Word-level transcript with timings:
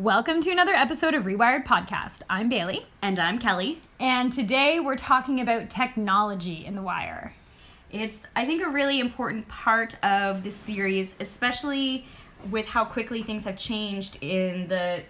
Welcome 0.00 0.40
to 0.44 0.50
another 0.50 0.72
episode 0.72 1.12
of 1.12 1.24
Rewired 1.24 1.66
Podcast. 1.66 2.22
I'm 2.30 2.48
Bailey, 2.48 2.86
And 3.02 3.18
I'm 3.18 3.38
Kelly. 3.38 3.82
and 3.98 4.32
today 4.32 4.80
we're 4.80 4.96
talking 4.96 5.42
about 5.42 5.68
technology 5.68 6.64
in 6.64 6.74
The 6.74 6.80
Wire. 6.80 7.34
It's, 7.90 8.16
I 8.34 8.46
think, 8.46 8.62
a 8.62 8.70
really 8.70 8.98
important 8.98 9.46
part 9.48 10.02
of 10.02 10.42
the 10.42 10.52
series, 10.52 11.10
especially 11.20 12.06
with 12.50 12.66
how 12.66 12.86
quickly 12.86 13.22
things 13.22 13.44
have 13.44 13.58
changed 13.58 14.16
in 14.22 14.68
the 14.68 15.02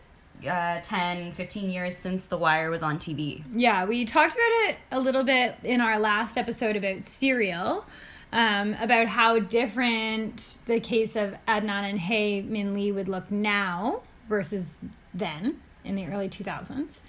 uh, 0.44 0.80
10, 0.82 1.30
15 1.30 1.70
years 1.70 1.96
since 1.96 2.24
The 2.24 2.36
Wire 2.36 2.68
was 2.68 2.82
on 2.82 2.98
TV. 2.98 3.44
Yeah, 3.54 3.84
we 3.84 4.04
talked 4.04 4.32
about 4.32 4.70
it 4.70 4.76
a 4.90 4.98
little 4.98 5.22
bit 5.22 5.54
in 5.62 5.80
our 5.80 6.00
last 6.00 6.36
episode 6.36 6.74
about 6.74 7.04
Serial, 7.04 7.86
um, 8.32 8.74
about 8.80 9.06
how 9.06 9.38
different 9.38 10.58
the 10.66 10.80
case 10.80 11.14
of 11.14 11.36
Adnan 11.46 11.88
and 11.88 12.00
Hae 12.00 12.40
Min 12.40 12.74
Lee 12.74 12.90
would 12.90 13.08
look 13.08 13.30
now 13.30 14.02
versus 14.30 14.76
then 15.12 15.60
in 15.84 15.96
the 15.96 16.06
early 16.06 16.30
2000s. 16.30 17.00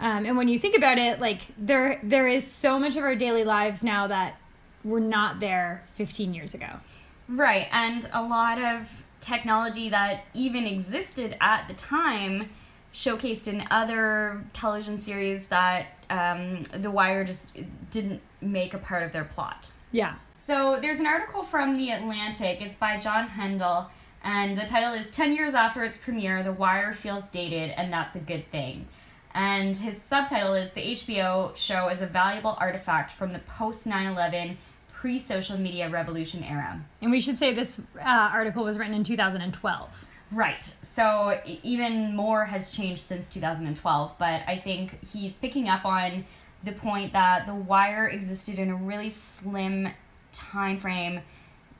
Um, 0.00 0.26
and 0.26 0.36
when 0.36 0.48
you 0.48 0.58
think 0.58 0.76
about 0.76 0.98
it, 0.98 1.20
like 1.20 1.42
there 1.56 2.00
there 2.02 2.26
is 2.26 2.50
so 2.50 2.80
much 2.80 2.96
of 2.96 3.04
our 3.04 3.14
daily 3.14 3.44
lives 3.44 3.84
now 3.84 4.08
that 4.08 4.40
were 4.82 5.00
not 5.00 5.38
there 5.38 5.84
15 5.92 6.34
years 6.34 6.52
ago. 6.52 6.80
Right, 7.28 7.68
and 7.70 8.08
a 8.12 8.22
lot 8.22 8.58
of 8.58 9.04
technology 9.20 9.88
that 9.90 10.24
even 10.34 10.66
existed 10.66 11.36
at 11.40 11.68
the 11.68 11.74
time 11.74 12.50
showcased 12.92 13.48
in 13.48 13.66
other 13.70 14.44
television 14.52 14.98
series 14.98 15.46
that 15.46 15.86
um, 16.10 16.64
The 16.72 16.90
Wire 16.90 17.24
just 17.24 17.52
didn't 17.90 18.20
make 18.40 18.74
a 18.74 18.78
part 18.78 19.02
of 19.02 19.12
their 19.12 19.24
plot. 19.24 19.70
Yeah. 19.92 20.14
So 20.34 20.78
there's 20.80 21.00
an 21.00 21.06
article 21.06 21.42
from 21.42 21.76
The 21.76 21.90
Atlantic. 21.90 22.60
It's 22.60 22.74
by 22.74 22.98
John 22.98 23.28
Hendel, 23.28 23.88
and 24.24 24.58
the 24.58 24.64
title 24.64 24.94
is 24.94 25.10
10 25.10 25.34
Years 25.34 25.54
After 25.54 25.84
Its 25.84 25.98
Premiere, 25.98 26.42
The 26.42 26.52
Wire 26.52 26.94
Feels 26.94 27.24
Dated, 27.30 27.70
and 27.76 27.92
That's 27.92 28.16
a 28.16 28.20
Good 28.20 28.50
Thing. 28.50 28.88
And 29.34 29.76
his 29.76 30.00
subtitle 30.00 30.54
is 30.54 30.70
The 30.70 30.80
HBO 30.80 31.54
Show 31.56 31.88
is 31.88 32.00
a 32.00 32.06
Valuable 32.06 32.56
Artifact 32.58 33.12
from 33.12 33.32
the 33.32 33.40
Post 33.40 33.86
9 33.86 34.06
11 34.06 34.56
Pre 34.92 35.18
Social 35.18 35.58
Media 35.58 35.90
Revolution 35.90 36.42
Era. 36.42 36.82
And 37.02 37.10
we 37.10 37.20
should 37.20 37.38
say 37.38 37.52
this 37.52 37.78
uh, 37.98 38.02
article 38.02 38.64
was 38.64 38.78
written 38.78 38.94
in 38.94 39.04
2012. 39.04 40.06
Right. 40.32 40.74
So 40.82 41.38
even 41.62 42.16
more 42.16 42.46
has 42.46 42.70
changed 42.70 43.02
since 43.02 43.28
2012, 43.28 44.12
but 44.18 44.42
I 44.46 44.58
think 44.58 44.98
he's 45.12 45.34
picking 45.34 45.68
up 45.68 45.84
on 45.84 46.24
the 46.64 46.72
point 46.72 47.12
that 47.12 47.46
The 47.46 47.54
Wire 47.54 48.08
existed 48.08 48.58
in 48.58 48.70
a 48.70 48.74
really 48.74 49.10
slim 49.10 49.88
time 50.32 50.78
frame 50.78 51.20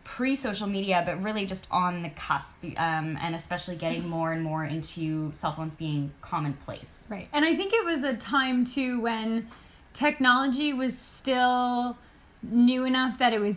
pre 0.04 0.36
social 0.36 0.66
media, 0.66 1.02
but 1.04 1.20
really 1.22 1.46
just 1.46 1.66
on 1.70 2.02
the 2.02 2.10
cusp, 2.10 2.62
um, 2.76 3.18
and 3.20 3.34
especially 3.34 3.74
getting 3.76 4.06
more 4.08 4.32
and 4.32 4.42
more 4.42 4.64
into 4.64 5.32
cell 5.32 5.54
phones 5.54 5.74
being 5.74 6.12
commonplace. 6.20 7.02
Right. 7.08 7.28
And 7.32 7.44
I 7.44 7.56
think 7.56 7.72
it 7.72 7.84
was 7.84 8.04
a 8.04 8.14
time 8.14 8.64
too 8.64 9.00
when 9.00 9.48
technology 9.94 10.72
was 10.72 10.96
still 10.98 11.96
new 12.42 12.84
enough 12.84 13.18
that 13.18 13.32
it 13.32 13.40
was 13.40 13.56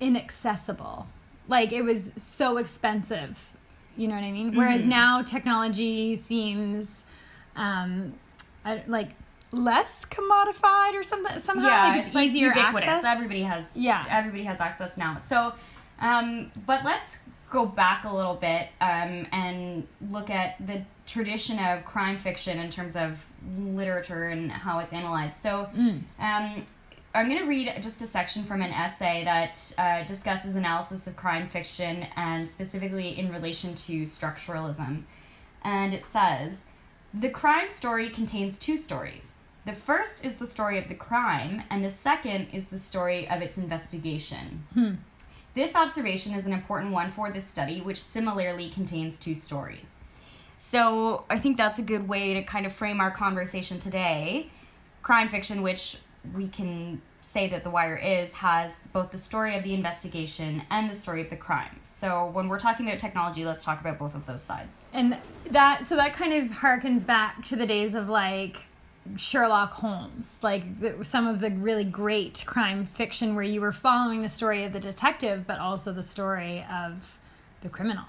inaccessible. 0.00 1.06
Like 1.48 1.72
it 1.72 1.82
was 1.82 2.12
so 2.16 2.58
expensive. 2.58 3.38
You 3.96 4.08
know 4.08 4.14
what 4.14 4.24
I 4.24 4.32
mean? 4.32 4.54
Whereas 4.54 4.82
Mhm. 4.82 4.86
now 4.88 5.22
technology 5.22 6.16
seems 6.16 6.90
um 7.56 8.14
like 8.88 9.10
less 9.52 10.04
commodified 10.04 10.92
or 10.94 11.02
something 11.02 11.38
somehow 11.38 11.88
like 11.88 12.04
it's, 12.06 12.14
easier 12.16 12.48
ubiquitous. 12.48 12.82
access. 12.88 13.04
Everybody 13.04 13.42
has 13.44 13.64
Yeah. 13.74 14.04
everybody 14.10 14.42
has 14.44 14.60
access 14.60 14.96
now. 14.98 15.18
So, 15.18 15.54
um, 16.00 16.50
but 16.66 16.84
let's 16.84 17.18
go 17.50 17.64
back 17.64 18.04
a 18.04 18.12
little 18.14 18.34
bit 18.34 18.68
um, 18.80 19.26
and 19.32 19.86
look 20.10 20.30
at 20.30 20.56
the 20.66 20.82
tradition 21.06 21.58
of 21.58 21.84
crime 21.84 22.18
fiction 22.18 22.58
in 22.58 22.70
terms 22.70 22.96
of 22.96 23.24
literature 23.58 24.28
and 24.28 24.50
how 24.50 24.80
it's 24.80 24.92
analyzed. 24.92 25.40
So, 25.42 25.68
Mm. 25.74 26.02
um, 26.18 26.66
I'm 27.14 27.28
going 27.30 27.38
to 27.40 27.46
read 27.46 27.72
just 27.80 28.02
a 28.02 28.06
section 28.06 28.44
from 28.44 28.60
an 28.60 28.72
essay 28.72 29.24
that 29.24 29.72
uh, 29.78 30.04
discusses 30.04 30.54
analysis 30.54 31.06
of 31.06 31.16
crime 31.16 31.48
fiction 31.48 32.06
and 32.16 32.50
specifically 32.50 33.18
in 33.18 33.32
relation 33.32 33.74
to 33.74 34.04
structuralism. 34.04 35.04
And 35.62 35.94
it 35.94 36.04
says 36.04 36.58
The 37.14 37.30
crime 37.30 37.70
story 37.70 38.10
contains 38.10 38.58
two 38.58 38.76
stories. 38.76 39.32
The 39.64 39.72
first 39.72 40.24
is 40.24 40.34
the 40.34 40.46
story 40.46 40.78
of 40.78 40.88
the 40.88 40.94
crime, 40.94 41.62
and 41.70 41.82
the 41.82 41.90
second 41.90 42.48
is 42.52 42.66
the 42.66 42.78
story 42.78 43.26
of 43.30 43.40
its 43.40 43.56
investigation. 43.56 44.64
Hmm. 44.74 44.94
This 45.56 45.74
observation 45.74 46.34
is 46.34 46.44
an 46.44 46.52
important 46.52 46.92
one 46.92 47.10
for 47.10 47.30
this 47.30 47.46
study, 47.46 47.80
which 47.80 48.02
similarly 48.02 48.68
contains 48.68 49.18
two 49.18 49.34
stories. 49.34 49.86
So 50.58 51.24
I 51.30 51.38
think 51.38 51.56
that's 51.56 51.78
a 51.78 51.82
good 51.82 52.06
way 52.06 52.34
to 52.34 52.42
kind 52.42 52.66
of 52.66 52.74
frame 52.74 53.00
our 53.00 53.10
conversation 53.10 53.80
today. 53.80 54.50
Crime 55.00 55.30
fiction, 55.30 55.62
which 55.62 55.96
we 56.34 56.46
can 56.46 57.00
say 57.22 57.48
that 57.48 57.64
The 57.64 57.70
Wire 57.70 57.96
is, 57.96 58.34
has 58.34 58.74
both 58.92 59.10
the 59.10 59.16
story 59.16 59.56
of 59.56 59.64
the 59.64 59.72
investigation 59.72 60.60
and 60.68 60.90
the 60.90 60.94
story 60.94 61.22
of 61.22 61.30
the 61.30 61.36
crime. 61.36 61.80
So 61.84 62.28
when 62.34 62.48
we're 62.48 62.58
talking 62.58 62.86
about 62.86 63.00
technology, 63.00 63.46
let's 63.46 63.64
talk 63.64 63.80
about 63.80 63.98
both 63.98 64.14
of 64.14 64.26
those 64.26 64.42
sides. 64.42 64.76
And 64.92 65.16
that 65.52 65.86
so 65.86 65.96
that 65.96 66.12
kind 66.12 66.34
of 66.34 66.50
harkens 66.58 67.06
back 67.06 67.42
to 67.46 67.56
the 67.56 67.66
days 67.66 67.94
of 67.94 68.10
like 68.10 68.58
Sherlock 69.16 69.72
Holmes, 69.72 70.30
like 70.42 70.80
the, 70.80 71.04
some 71.04 71.26
of 71.26 71.40
the 71.40 71.50
really 71.50 71.84
great 71.84 72.44
crime 72.46 72.86
fiction 72.86 73.34
where 73.34 73.44
you 73.44 73.60
were 73.60 73.72
following 73.72 74.22
the 74.22 74.28
story 74.28 74.64
of 74.64 74.72
the 74.72 74.80
detective, 74.80 75.46
but 75.46 75.58
also 75.58 75.92
the 75.92 76.02
story 76.02 76.64
of 76.70 77.18
the 77.62 77.68
criminal. 77.68 78.04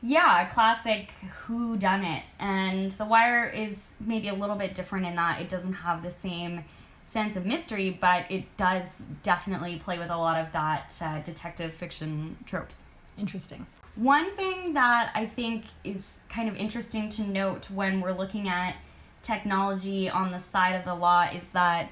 Yeah, 0.00 0.46
a 0.46 0.52
classic 0.52 1.10
who 1.44 1.76
done 1.76 2.04
it. 2.04 2.22
And 2.38 2.90
The 2.92 3.04
Wire 3.04 3.48
is 3.48 3.82
maybe 3.98 4.28
a 4.28 4.34
little 4.34 4.56
bit 4.56 4.74
different 4.74 5.06
in 5.06 5.16
that 5.16 5.40
it 5.40 5.48
doesn't 5.48 5.72
have 5.72 6.02
the 6.02 6.10
same 6.10 6.64
sense 7.04 7.36
of 7.36 7.46
mystery, 7.46 7.96
but 8.00 8.30
it 8.30 8.44
does 8.56 9.02
definitely 9.22 9.76
play 9.76 9.98
with 9.98 10.10
a 10.10 10.16
lot 10.16 10.38
of 10.38 10.52
that 10.52 10.94
uh, 11.00 11.20
detective 11.20 11.74
fiction 11.74 12.36
tropes. 12.46 12.84
Interesting. 13.18 13.66
One 13.96 14.36
thing 14.36 14.74
that 14.74 15.10
I 15.14 15.26
think 15.26 15.64
is 15.82 16.18
kind 16.28 16.48
of 16.48 16.54
interesting 16.54 17.08
to 17.10 17.22
note 17.22 17.68
when 17.70 18.00
we're 18.00 18.12
looking 18.12 18.48
at 18.48 18.76
technology 19.22 20.08
on 20.08 20.32
the 20.32 20.38
side 20.38 20.74
of 20.74 20.84
the 20.84 20.94
law 20.94 21.28
is 21.34 21.50
that 21.50 21.90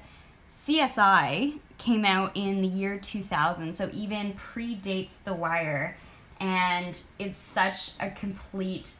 CSI 0.67 1.59
came 1.77 2.03
out 2.03 2.35
in 2.35 2.61
the 2.61 2.67
year 2.67 2.97
2000, 2.97 3.75
so 3.75 3.89
even 3.93 4.33
predates 4.33 5.11
The 5.23 5.33
Wire, 5.33 5.95
and 6.39 6.99
it's 7.19 7.37
such 7.37 7.91
a 7.99 8.09
complete 8.09 8.93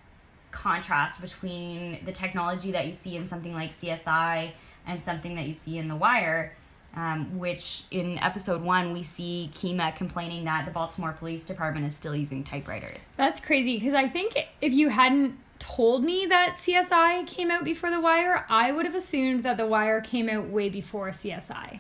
contrast 0.52 1.22
between 1.22 2.04
the 2.06 2.12
technology 2.12 2.72
that 2.72 2.88
you 2.88 2.94
see 2.94 3.16
in 3.16 3.28
something 3.28 3.54
like 3.54 3.78
CSI 3.78 4.52
and 4.86 5.04
something 5.04 5.36
that 5.36 5.46
you 5.46 5.54
see 5.54 5.78
in 5.78 5.88
The 5.88 5.96
Wire. 5.96 6.56
Um, 6.96 7.38
which 7.38 7.84
in 7.92 8.18
episode 8.20 8.64
one 8.64 8.92
we 8.92 9.04
see 9.04 9.52
Kima 9.54 9.96
complaining 9.96 10.46
that 10.46 10.66
the 10.66 10.72
Baltimore 10.72 11.12
Police 11.12 11.46
Department 11.46 11.86
is 11.86 11.96
still 11.96 12.16
using 12.16 12.44
typewriters. 12.44 13.10
That's 13.18 13.40
crazy 13.40 13.78
because 13.78 13.94
I 13.94 14.08
think 14.08 14.36
if 14.62 14.74
you 14.74 14.90
hadn't 14.90 15.38
told 15.60 16.04
me 16.04 16.26
that 16.26 16.58
CSI 16.58 17.26
came 17.28 17.52
out 17.52 17.64
before 17.64 17.90
The 17.90 18.00
Wire, 18.00 18.46
I 18.50 18.72
would 18.72 18.86
have 18.86 18.96
assumed 18.96 19.44
that 19.44 19.58
The 19.58 19.66
Wire 19.66 20.02
came 20.02 20.30
out 20.30 20.48
way 20.48 20.70
before 20.70 21.10
CSI. 21.10 21.80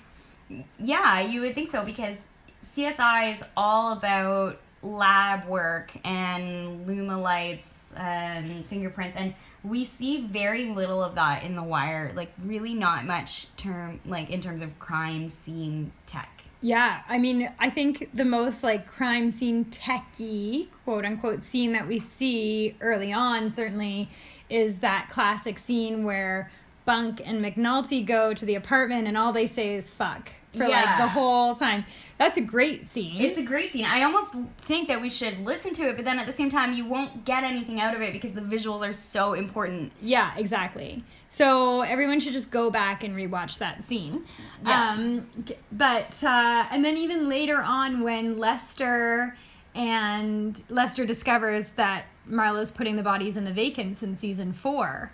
Yeah, 0.79 1.19
you 1.19 1.41
would 1.41 1.55
think 1.55 1.71
so 1.71 1.83
because 1.83 2.17
CSI 2.63 3.33
is 3.33 3.43
all 3.55 3.93
about 3.93 4.59
lab 4.81 5.47
work 5.47 5.91
and 6.05 6.87
Luma 6.87 7.19
lights 7.19 7.77
and 7.95 8.65
fingerprints 8.67 9.17
and 9.17 9.33
we 9.63 9.83
see 9.85 10.21
very 10.27 10.67
little 10.67 11.03
of 11.03 11.15
that 11.15 11.43
in 11.43 11.55
the 11.55 11.63
wire 11.63 12.11
like 12.15 12.31
really 12.43 12.73
not 12.73 13.05
much 13.05 13.47
term 13.57 13.99
like 14.05 14.29
in 14.29 14.39
terms 14.39 14.61
of 14.61 14.77
crime 14.79 15.27
scene 15.29 15.91
tech 16.05 16.43
Yeah, 16.61 17.01
I 17.07 17.17
mean, 17.19 17.51
I 17.59 17.69
think 17.69 18.09
the 18.13 18.25
most 18.25 18.63
like 18.63 18.87
crime 18.87 19.31
scene 19.31 19.65
techie, 19.65 20.67
quote 20.83 21.05
unquote, 21.05 21.43
scene 21.43 21.71
that 21.73 21.87
we 21.87 21.99
see 21.99 22.75
early 22.81 23.13
on 23.13 23.49
certainly 23.49 24.09
is 24.49 24.79
that 24.79 25.09
classic 25.11 25.59
scene 25.59 26.03
where 26.03 26.51
Bunk 26.85 27.21
and 27.23 27.43
McNulty 27.43 28.05
go 28.05 28.33
to 28.33 28.45
the 28.45 28.55
apartment 28.55 29.07
and 29.07 29.17
all 29.17 29.33
they 29.33 29.45
say 29.45 29.75
is 29.75 29.91
fuck 29.91 30.29
for 30.53 30.67
like 30.69 30.97
the 30.97 31.07
whole 31.09 31.53
time. 31.53 31.83
That's 32.17 32.37
a 32.37 32.41
great 32.41 32.89
scene. 32.89 33.21
it's 33.21 33.37
a 33.37 33.43
great 33.43 33.71
scene 33.73 33.85
i 33.85 34.01
almost 34.03 34.33
think 34.59 34.87
that 34.87 34.99
we 35.01 35.09
should 35.09 35.37
listen 35.39 35.73
to 35.75 35.89
it 35.89 35.95
but 35.97 36.05
then 36.05 36.17
at 36.17 36.25
the 36.25 36.31
same 36.31 36.49
time 36.49 36.73
you 36.73 36.85
won't 36.85 37.25
get 37.25 37.43
anything 37.43 37.79
out 37.79 37.93
of 37.93 38.01
it 38.01 38.11
because 38.13 38.33
the 38.33 38.41
visuals 38.41 38.81
are 38.87 38.93
so 38.93 39.33
important 39.33 39.91
Yeah, 40.01 40.31
exactly. 40.37 41.03
So 41.37 41.81
everyone 41.81 42.19
should 42.19 42.33
just 42.33 42.49
go 42.49 42.71
back 42.71 43.03
and 43.03 43.15
rewatch 43.15 43.59
that 43.59 43.83
scene. 43.83 44.25
Yeah. 44.65 44.93
Um, 44.93 45.27
but 45.71 46.23
uh, 46.23 46.65
and 46.71 46.83
then 46.83 46.97
even 46.97 47.29
later 47.29 47.61
on, 47.61 48.01
when 48.01 48.39
Lester 48.39 49.37
and 49.75 50.59
Lester 50.67 51.05
discovers 51.05 51.69
that 51.73 52.05
Marlowe's 52.25 52.71
putting 52.71 52.95
the 52.95 53.03
bodies 53.03 53.37
in 53.37 53.45
the 53.45 53.51
vacants 53.51 54.01
in 54.01 54.15
season 54.15 54.51
four, 54.51 55.13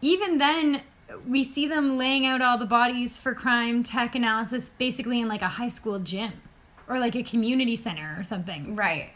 even 0.00 0.38
then 0.38 0.82
we 1.26 1.42
see 1.42 1.66
them 1.66 1.98
laying 1.98 2.24
out 2.24 2.40
all 2.40 2.56
the 2.56 2.64
bodies 2.64 3.18
for 3.18 3.34
crime 3.34 3.82
tech 3.82 4.14
analysis, 4.14 4.70
basically 4.78 5.20
in 5.20 5.26
like 5.26 5.42
a 5.42 5.48
high 5.48 5.68
school 5.68 5.98
gym 5.98 6.34
or 6.88 7.00
like 7.00 7.16
a 7.16 7.24
community 7.24 7.74
center 7.74 8.14
or 8.16 8.22
something. 8.22 8.76
Right. 8.76 9.10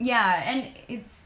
Yeah, 0.00 0.42
and 0.44 0.72
it's 0.88 1.22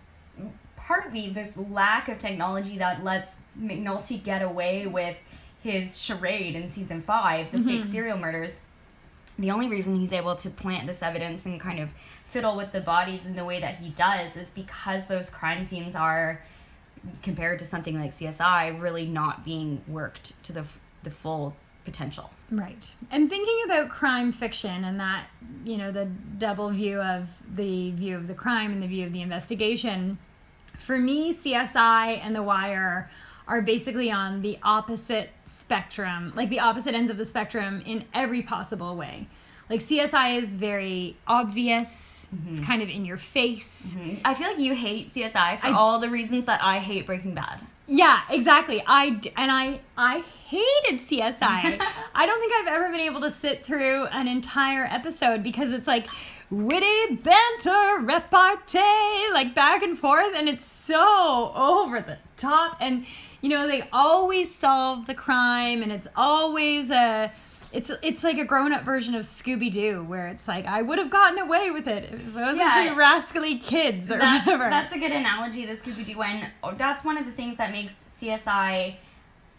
partly 0.92 1.30
this 1.30 1.56
lack 1.70 2.08
of 2.08 2.18
technology 2.18 2.76
that 2.76 3.02
lets 3.02 3.36
McNulty 3.58 4.22
get 4.22 4.42
away 4.42 4.86
with 4.86 5.16
his 5.62 5.98
charade 5.98 6.54
in 6.54 6.68
season 6.68 7.00
five, 7.00 7.50
the 7.50 7.58
fake 7.58 7.82
mm-hmm. 7.82 7.92
serial 7.92 8.18
murders. 8.18 8.60
The 9.38 9.50
only 9.50 9.68
reason 9.68 9.96
he's 9.96 10.12
able 10.12 10.36
to 10.36 10.50
plant 10.50 10.86
this 10.86 11.02
evidence 11.02 11.46
and 11.46 11.58
kind 11.58 11.80
of 11.80 11.88
fiddle 12.26 12.56
with 12.56 12.72
the 12.72 12.80
bodies 12.82 13.24
in 13.24 13.36
the 13.36 13.44
way 13.44 13.58
that 13.60 13.76
he 13.76 13.88
does 13.90 14.36
is 14.36 14.50
because 14.50 15.06
those 15.06 15.30
crime 15.30 15.64
scenes 15.64 15.94
are 15.94 16.42
compared 17.22 17.58
to 17.60 17.64
something 17.64 17.98
like 17.98 18.14
CSI 18.14 18.78
really 18.78 19.06
not 19.06 19.46
being 19.46 19.82
worked 19.88 20.34
to 20.44 20.52
the 20.52 20.64
the 21.04 21.10
full 21.10 21.56
potential. 21.84 22.30
Right. 22.50 22.92
And 23.10 23.28
thinking 23.28 23.62
about 23.64 23.88
crime 23.88 24.30
fiction 24.30 24.84
and 24.84 25.00
that, 25.00 25.26
you 25.64 25.78
know, 25.78 25.90
the 25.90 26.04
double 26.38 26.70
view 26.70 27.00
of 27.00 27.28
the 27.54 27.90
view 27.92 28.14
of 28.14 28.28
the 28.28 28.34
crime 28.34 28.72
and 28.72 28.82
the 28.82 28.86
view 28.86 29.06
of 29.06 29.12
the 29.12 29.22
investigation, 29.22 30.18
for 30.82 30.98
me, 30.98 31.34
CSI 31.34 32.20
and 32.22 32.34
The 32.34 32.42
Wire 32.42 33.10
are 33.46 33.62
basically 33.62 34.10
on 34.10 34.42
the 34.42 34.58
opposite 34.62 35.30
spectrum, 35.46 36.32
like 36.36 36.48
the 36.48 36.60
opposite 36.60 36.94
ends 36.94 37.10
of 37.10 37.16
the 37.16 37.24
spectrum 37.24 37.82
in 37.86 38.04
every 38.14 38.42
possible 38.42 38.96
way. 38.96 39.28
Like 39.68 39.80
CSI 39.80 40.42
is 40.42 40.48
very 40.50 41.16
obvious, 41.26 42.26
it's 42.50 42.60
mm-hmm. 42.60 42.64
kind 42.64 42.82
of 42.82 42.88
in 42.88 43.04
your 43.04 43.16
face. 43.16 43.92
Mm-hmm. 43.94 44.20
I 44.24 44.34
feel 44.34 44.48
like 44.48 44.58
you 44.58 44.74
hate 44.74 45.12
CSI 45.12 45.58
for 45.58 45.66
I- 45.66 45.72
all 45.72 45.98
the 45.98 46.08
reasons 46.10 46.46
that 46.46 46.62
I 46.62 46.78
hate 46.78 47.06
Breaking 47.06 47.34
Bad. 47.34 47.60
Yeah, 47.86 48.20
exactly. 48.30 48.82
I 48.86 49.10
d- 49.10 49.32
and 49.36 49.50
I 49.50 49.80
I 49.98 50.20
hated 50.46 51.06
CSI. 51.06 51.36
I 52.14 52.26
don't 52.26 52.40
think 52.40 52.52
I've 52.60 52.74
ever 52.74 52.90
been 52.90 53.00
able 53.00 53.20
to 53.22 53.30
sit 53.30 53.66
through 53.66 54.06
an 54.06 54.28
entire 54.28 54.84
episode 54.84 55.42
because 55.42 55.72
it's 55.72 55.86
like 55.86 56.06
witty 56.52 57.16
banter, 57.16 58.00
repartee, 58.04 59.26
like 59.32 59.54
back 59.54 59.82
and 59.82 59.98
forth, 59.98 60.34
and 60.36 60.48
it's 60.48 60.66
so 60.86 61.52
over 61.56 62.00
the 62.00 62.18
top. 62.36 62.76
And 62.80 63.06
you 63.40 63.48
know 63.48 63.66
they 63.66 63.88
always 63.92 64.54
solve 64.54 65.06
the 65.06 65.14
crime, 65.14 65.82
and 65.82 65.90
it's 65.90 66.06
always 66.16 66.90
a. 66.90 67.32
It's, 67.72 67.90
it's 68.02 68.22
like 68.22 68.36
a 68.36 68.44
grown 68.44 68.74
up 68.74 68.82
version 68.84 69.14
of 69.14 69.22
Scooby 69.22 69.72
Doo 69.72 70.04
where 70.04 70.28
it's 70.28 70.46
like 70.46 70.66
I 70.66 70.82
would 70.82 70.98
have 70.98 71.08
gotten 71.08 71.38
away 71.38 71.70
with 71.70 71.88
it 71.88 72.04
if 72.04 72.20
it 72.28 72.34
wasn't 72.34 72.58
Yeah. 72.58 72.84
for 72.84 72.90
you 72.90 72.98
rascally 72.98 73.58
kids 73.58 74.12
or 74.12 74.18
That's, 74.18 74.44
whatever. 74.46 74.68
that's 74.68 74.92
a 74.92 74.98
good 74.98 75.10
analogy, 75.10 75.64
the 75.64 75.76
Scooby 75.76 76.04
Doo 76.04 76.18
one. 76.18 76.48
That's 76.76 77.02
one 77.02 77.16
of 77.16 77.24
the 77.24 77.32
things 77.32 77.56
that 77.56 77.70
makes 77.72 77.94
CSI 78.20 78.96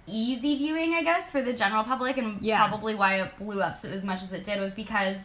easy 0.06 0.58
viewing, 0.60 0.94
I 0.94 1.02
guess, 1.02 1.32
for 1.32 1.42
the 1.42 1.54
general 1.54 1.84
public, 1.84 2.18
and 2.18 2.40
Yeah. 2.40 2.68
probably 2.68 2.94
why 2.94 3.20
it 3.20 3.36
blew 3.36 3.64
up 3.64 3.76
so 3.78 3.90
as 3.90 4.04
much 4.06 4.22
as 4.22 4.32
it 4.32 4.44
did 4.44 4.60
was 4.62 4.76
because 4.76 5.18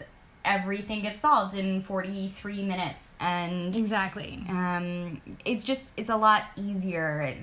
everything 0.45 1.03
gets 1.03 1.21
solved 1.21 1.57
in 1.57 1.83
43 1.83 2.63
minutes. 2.65 3.09
And 3.21 3.77
exactly. 3.77 4.45
um, 4.49 5.21
it's 5.45 5.65
just, 5.65 5.93
it's 5.97 6.11
a 6.11 6.17
lot 6.17 6.45
easier 6.57 7.37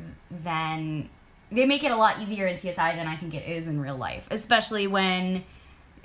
than. 0.44 1.10
They 1.52 1.66
make 1.66 1.84
it 1.84 1.92
a 1.92 1.96
lot 1.96 2.20
easier 2.20 2.48
in 2.48 2.58
CSI 2.58 2.96
than 2.96 3.08
I 3.08 3.16
think 3.16 3.34
it 3.36 3.48
is 3.48 3.68
in 3.68 3.80
real 3.80 3.96
life, 3.96 4.28
especially 4.32 4.88
when 4.88 5.44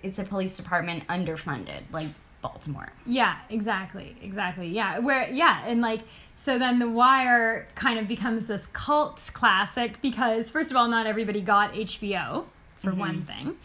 it's 0.02 0.18
a 0.18 0.22
police 0.22 0.56
department 0.56 1.06
underfunded, 1.08 1.80
like 1.90 2.08
Baltimore. 2.42 2.92
Yeah, 3.06 3.36
exactly, 3.48 4.16
exactly. 4.22 4.68
Yeah, 4.68 4.98
where 4.98 5.28
yeah, 5.28 5.62
and 5.66 5.80
like 5.80 6.00
so 6.36 6.58
then 6.58 6.78
The 6.78 6.88
Wire 6.88 7.68
kind 7.74 7.98
of 7.98 8.08
becomes 8.08 8.46
this 8.46 8.66
cult 8.72 9.30
classic 9.32 10.00
because 10.00 10.50
first 10.50 10.70
of 10.70 10.76
all, 10.76 10.88
not 10.88 11.06
everybody 11.06 11.40
got 11.40 11.72
HBO 11.74 12.46
for 12.76 12.94
one 12.94 13.22
thing, 13.24 13.56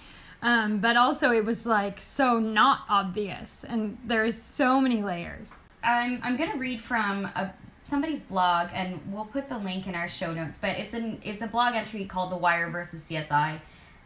um, 0.42 0.80
but 0.80 0.98
also 0.98 1.32
it 1.32 1.46
was 1.46 1.66
like 1.66 2.00
so 2.02 2.40
not 2.40 2.82
obvious, 2.90 3.64
and 3.68 3.98
there's 4.06 4.40
so 4.42 4.80
many 4.80 5.02
layers. 5.02 5.52
I'm, 5.84 6.20
I'm 6.24 6.36
gonna 6.36 6.58
read 6.58 6.82
from 6.82 7.26
a 7.26 7.54
somebody's 7.86 8.24
blog 8.24 8.70
and 8.74 9.00
we'll 9.14 9.26
put 9.26 9.48
the 9.48 9.58
link 9.60 9.86
in 9.86 9.94
our 9.94 10.08
show 10.08 10.34
notes 10.34 10.58
but 10.58 10.72
it's 10.72 10.94
an 10.96 11.22
it's 11.24 11.44
a 11.44 11.48
blog 11.48 11.76
entry 11.76 12.04
called 12.04 12.32
the 12.32 12.36
wire 12.36 12.70
versus 12.70 13.04
csi 13.08 13.60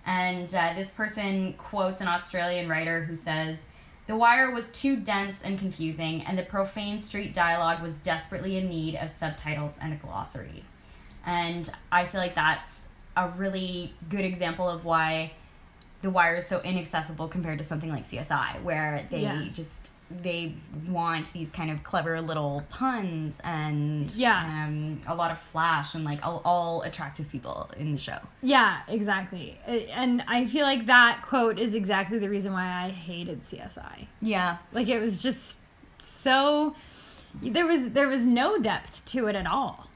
and 0.06 0.54
uh, 0.54 0.74
this 0.76 0.92
person 0.92 1.54
quotes 1.54 2.02
an 2.02 2.08
australian 2.08 2.68
writer 2.68 3.06
who 3.06 3.16
says 3.16 3.58
the 4.08 4.16
wire 4.16 4.52
was 4.52 4.70
too 4.72 4.98
dense 4.98 5.38
and 5.46 5.58
confusing 5.58 6.22
and 6.24 6.38
the 6.38 6.44
profane 6.44 7.00
street 7.00 7.34
dialogue 7.34 7.82
was 7.82 7.96
desperately 8.00 8.58
in 8.58 8.68
need 8.68 8.96
of 8.96 9.10
subtitles 9.10 9.78
and 9.82 9.94
a 9.94 9.96
glossary 9.96 10.66
and 11.26 11.72
i 11.90 12.06
feel 12.06 12.20
like 12.20 12.36
that's 12.36 12.82
a 13.16 13.30
really 13.38 13.94
good 14.10 14.26
example 14.26 14.68
of 14.68 14.84
why 14.84 15.32
the 16.02 16.10
wire 16.10 16.36
is 16.36 16.48
so 16.48 16.62
inaccessible 16.62 17.28
compared 17.28 17.58
to 17.58 17.64
something 17.64 17.90
like 17.90 18.08
csi 18.08 18.62
where 18.64 19.06
they 19.12 19.22
Yeah. 19.22 19.46
just 19.54 19.92
they 20.24 20.56
want 20.88 21.32
these 21.34 21.52
kind 21.52 21.70
of 21.70 21.84
clever 21.84 22.20
little 22.20 22.64
puns 22.70 23.38
and 23.44 24.10
Yeah. 24.16 24.40
um, 24.66 25.02
a 25.08 25.14
lot 25.14 25.30
of 25.30 25.38
flash 25.38 25.94
and 25.94 26.04
like 26.04 26.26
all, 26.26 26.42
all 26.44 26.82
attractive 26.82 27.30
people 27.30 27.70
in 27.78 27.92
the 27.92 28.00
show. 28.00 28.18
Yeah, 28.42 28.80
exactly, 28.88 29.60
and 29.68 30.24
I 30.28 30.48
feel 30.48 30.66
like 30.66 30.88
that 30.88 31.22
quote 31.28 31.60
is 31.60 31.76
exactly 31.76 32.18
the 32.18 32.28
reason 32.28 32.54
why 32.54 32.86
I 32.86 32.90
hated 32.90 33.44
CSI. 33.44 34.08
Yeah, 34.20 34.58
Like 34.72 34.88
it 34.88 35.00
was 35.00 35.20
just 35.20 35.60
so 36.00 36.76
there 37.44 37.68
was 37.68 37.92
there 37.92 38.08
was 38.08 38.26
no 38.26 38.58
depth 38.58 39.06
to 39.12 39.28
it 39.28 39.36
at 39.36 39.46
all. 39.46 39.88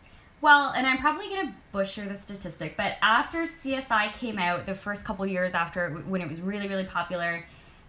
Well, 0.41 0.69
and 0.75 0.85
I'm 0.85 0.99
probably 0.99 1.29
gonna 1.29 1.55
butcher 1.73 2.07
the 2.07 2.15
statistic, 2.15 2.77
but 2.77 2.93
after 3.01 3.39
CSI 3.39 4.13
came 4.13 4.39
out, 4.39 4.65
the 4.65 4.75
first 4.75 5.03
couple 5.03 5.25
years 5.25 5.53
after 5.53 5.89
when 6.07 6.21
it 6.21 6.29
was 6.29 6.39
really 6.39 6.69
really 6.69 6.85
popular, 6.85 7.43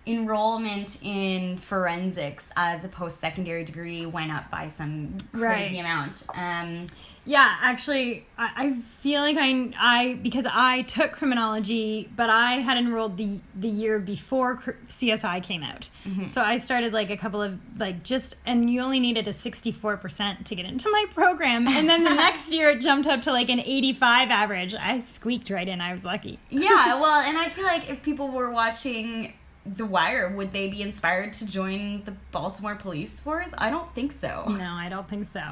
enrollment 0.07 0.99
in 1.03 1.57
forensics 1.57 2.49
as 2.57 2.85
a 2.85 2.89
post 2.89 3.21
secondary 3.21 3.65
degree 3.65 4.05
went 4.07 4.31
up 4.31 4.51
by 4.51 4.69
some 4.69 5.17
crazy 5.33 5.77
Right. 5.77 5.81
amount. 5.81 6.25
Um, 6.35 6.87
Yeah, 7.27 7.57
actually, 7.63 8.27
I, 8.37 8.51
I 8.55 8.73
feel 9.01 9.23
like 9.23 9.39
I, 9.39 9.71
I 9.79 10.15
because 10.23 10.45
I 10.47 10.83
took 10.83 11.13
criminology, 11.13 12.11
but 12.15 12.29
I 12.29 12.57
had 12.57 12.77
enrolled 12.77 13.17
the 13.17 13.41
the 13.55 13.69
year 13.69 13.99
before 13.99 14.57
CSI 14.89 15.43
came 15.43 15.63
out. 15.63 15.89
So 16.29 16.43
I 16.43 16.59
started 16.59 16.93
like 16.93 17.09
a 17.09 17.17
couple 17.17 17.41
of 17.41 17.59
like 17.79 18.03
just, 18.03 18.37
and 18.45 18.69
you 18.69 18.83
only 18.83 19.01
needed 19.01 19.27
a 19.27 19.33
sixty 19.33 19.73
four 19.73 19.97
percent 19.97 20.45
to 20.49 20.55
get 20.55 20.67
into 20.67 20.91
my 20.91 21.07
program, 21.15 21.67
and 21.67 21.89
then 21.89 22.05
the 22.05 22.15
next 22.27 22.53
year 22.53 22.69
it 22.71 22.83
jumped 22.83 23.09
up 23.09 23.23
to 23.23 23.33
like 23.33 23.49
an 23.49 23.61
eighty 23.61 23.95
five 23.95 24.29
average. 24.31 24.75
I 24.75 25.01
squeaked 25.01 25.49
right 25.49 25.67
in. 25.67 25.81
I 25.81 25.95
was 25.95 26.05
lucky. 26.05 26.39
yeah, 26.51 27.01
well, 27.01 27.21
and 27.21 27.39
I 27.39 27.49
feel 27.49 27.65
like 27.65 27.89
if 27.89 28.03
people 28.03 28.29
were 28.33 28.51
watching 28.51 29.33
The 29.67 29.87
Wire, 29.87 30.29
would 30.37 30.53
they 30.53 30.69
be 30.69 30.83
inspired 30.83 31.33
to 31.35 31.47
join 31.47 32.05
the 32.05 32.13
Baltimore 32.33 32.75
Police 32.75 33.19
Force? 33.19 33.49
I 33.57 33.71
don't 33.71 33.93
think 33.95 34.13
so. 34.13 34.45
No, 34.49 34.73
I 34.73 34.89
don't 34.91 35.09
think 35.09 35.27
so. 35.29 35.43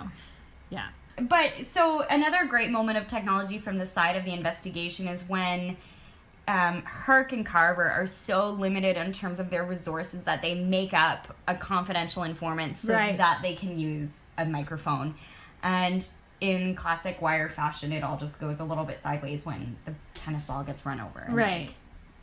Yeah. 0.71 0.89
But 1.21 1.51
so 1.71 2.03
another 2.03 2.47
great 2.47 2.71
moment 2.71 2.99
of 2.99 3.07
technology 3.07 3.59
from 3.59 3.79
the 3.79 3.87
side 3.87 4.17
of 4.17 4.25
the 4.25 4.33
investigation 4.33 5.09
is 5.09 5.29
when 5.29 5.77
um, 6.49 6.83
Herc 6.83 7.33
and 7.33 7.47
Carver 7.47 7.89
are 7.89 8.07
so 8.07 8.51
limited 8.51 8.97
in 8.97 9.13
terms 9.13 9.39
of 9.41 9.49
their 9.49 9.65
resources 9.65 10.25
that 10.25 10.43
they 10.43 10.55
make 10.55 10.93
up 10.93 11.35
a 11.49 11.55
confidential 11.55 12.25
informant 12.25 12.77
so 12.77 12.95
Right. 12.95 13.17
that 13.17 13.41
they 13.43 13.55
can 13.55 13.79
use 13.79 14.13
a 14.37 14.45
microphone. 14.45 15.15
And 15.63 16.07
in 16.41 16.75
classic 16.75 17.23
wire 17.23 17.49
fashion, 17.49 17.93
it 17.93 18.03
all 18.03 18.17
just 18.17 18.41
goes 18.41 18.59
a 18.61 18.65
little 18.65 18.85
bit 18.85 19.01
sideways 19.03 19.47
when 19.47 19.77
the 19.85 19.95
tennis 20.15 20.45
ball 20.47 20.65
gets 20.65 20.85
run 20.85 21.01
over. 21.01 21.27
Right. 21.31 21.67
like, 21.69 21.75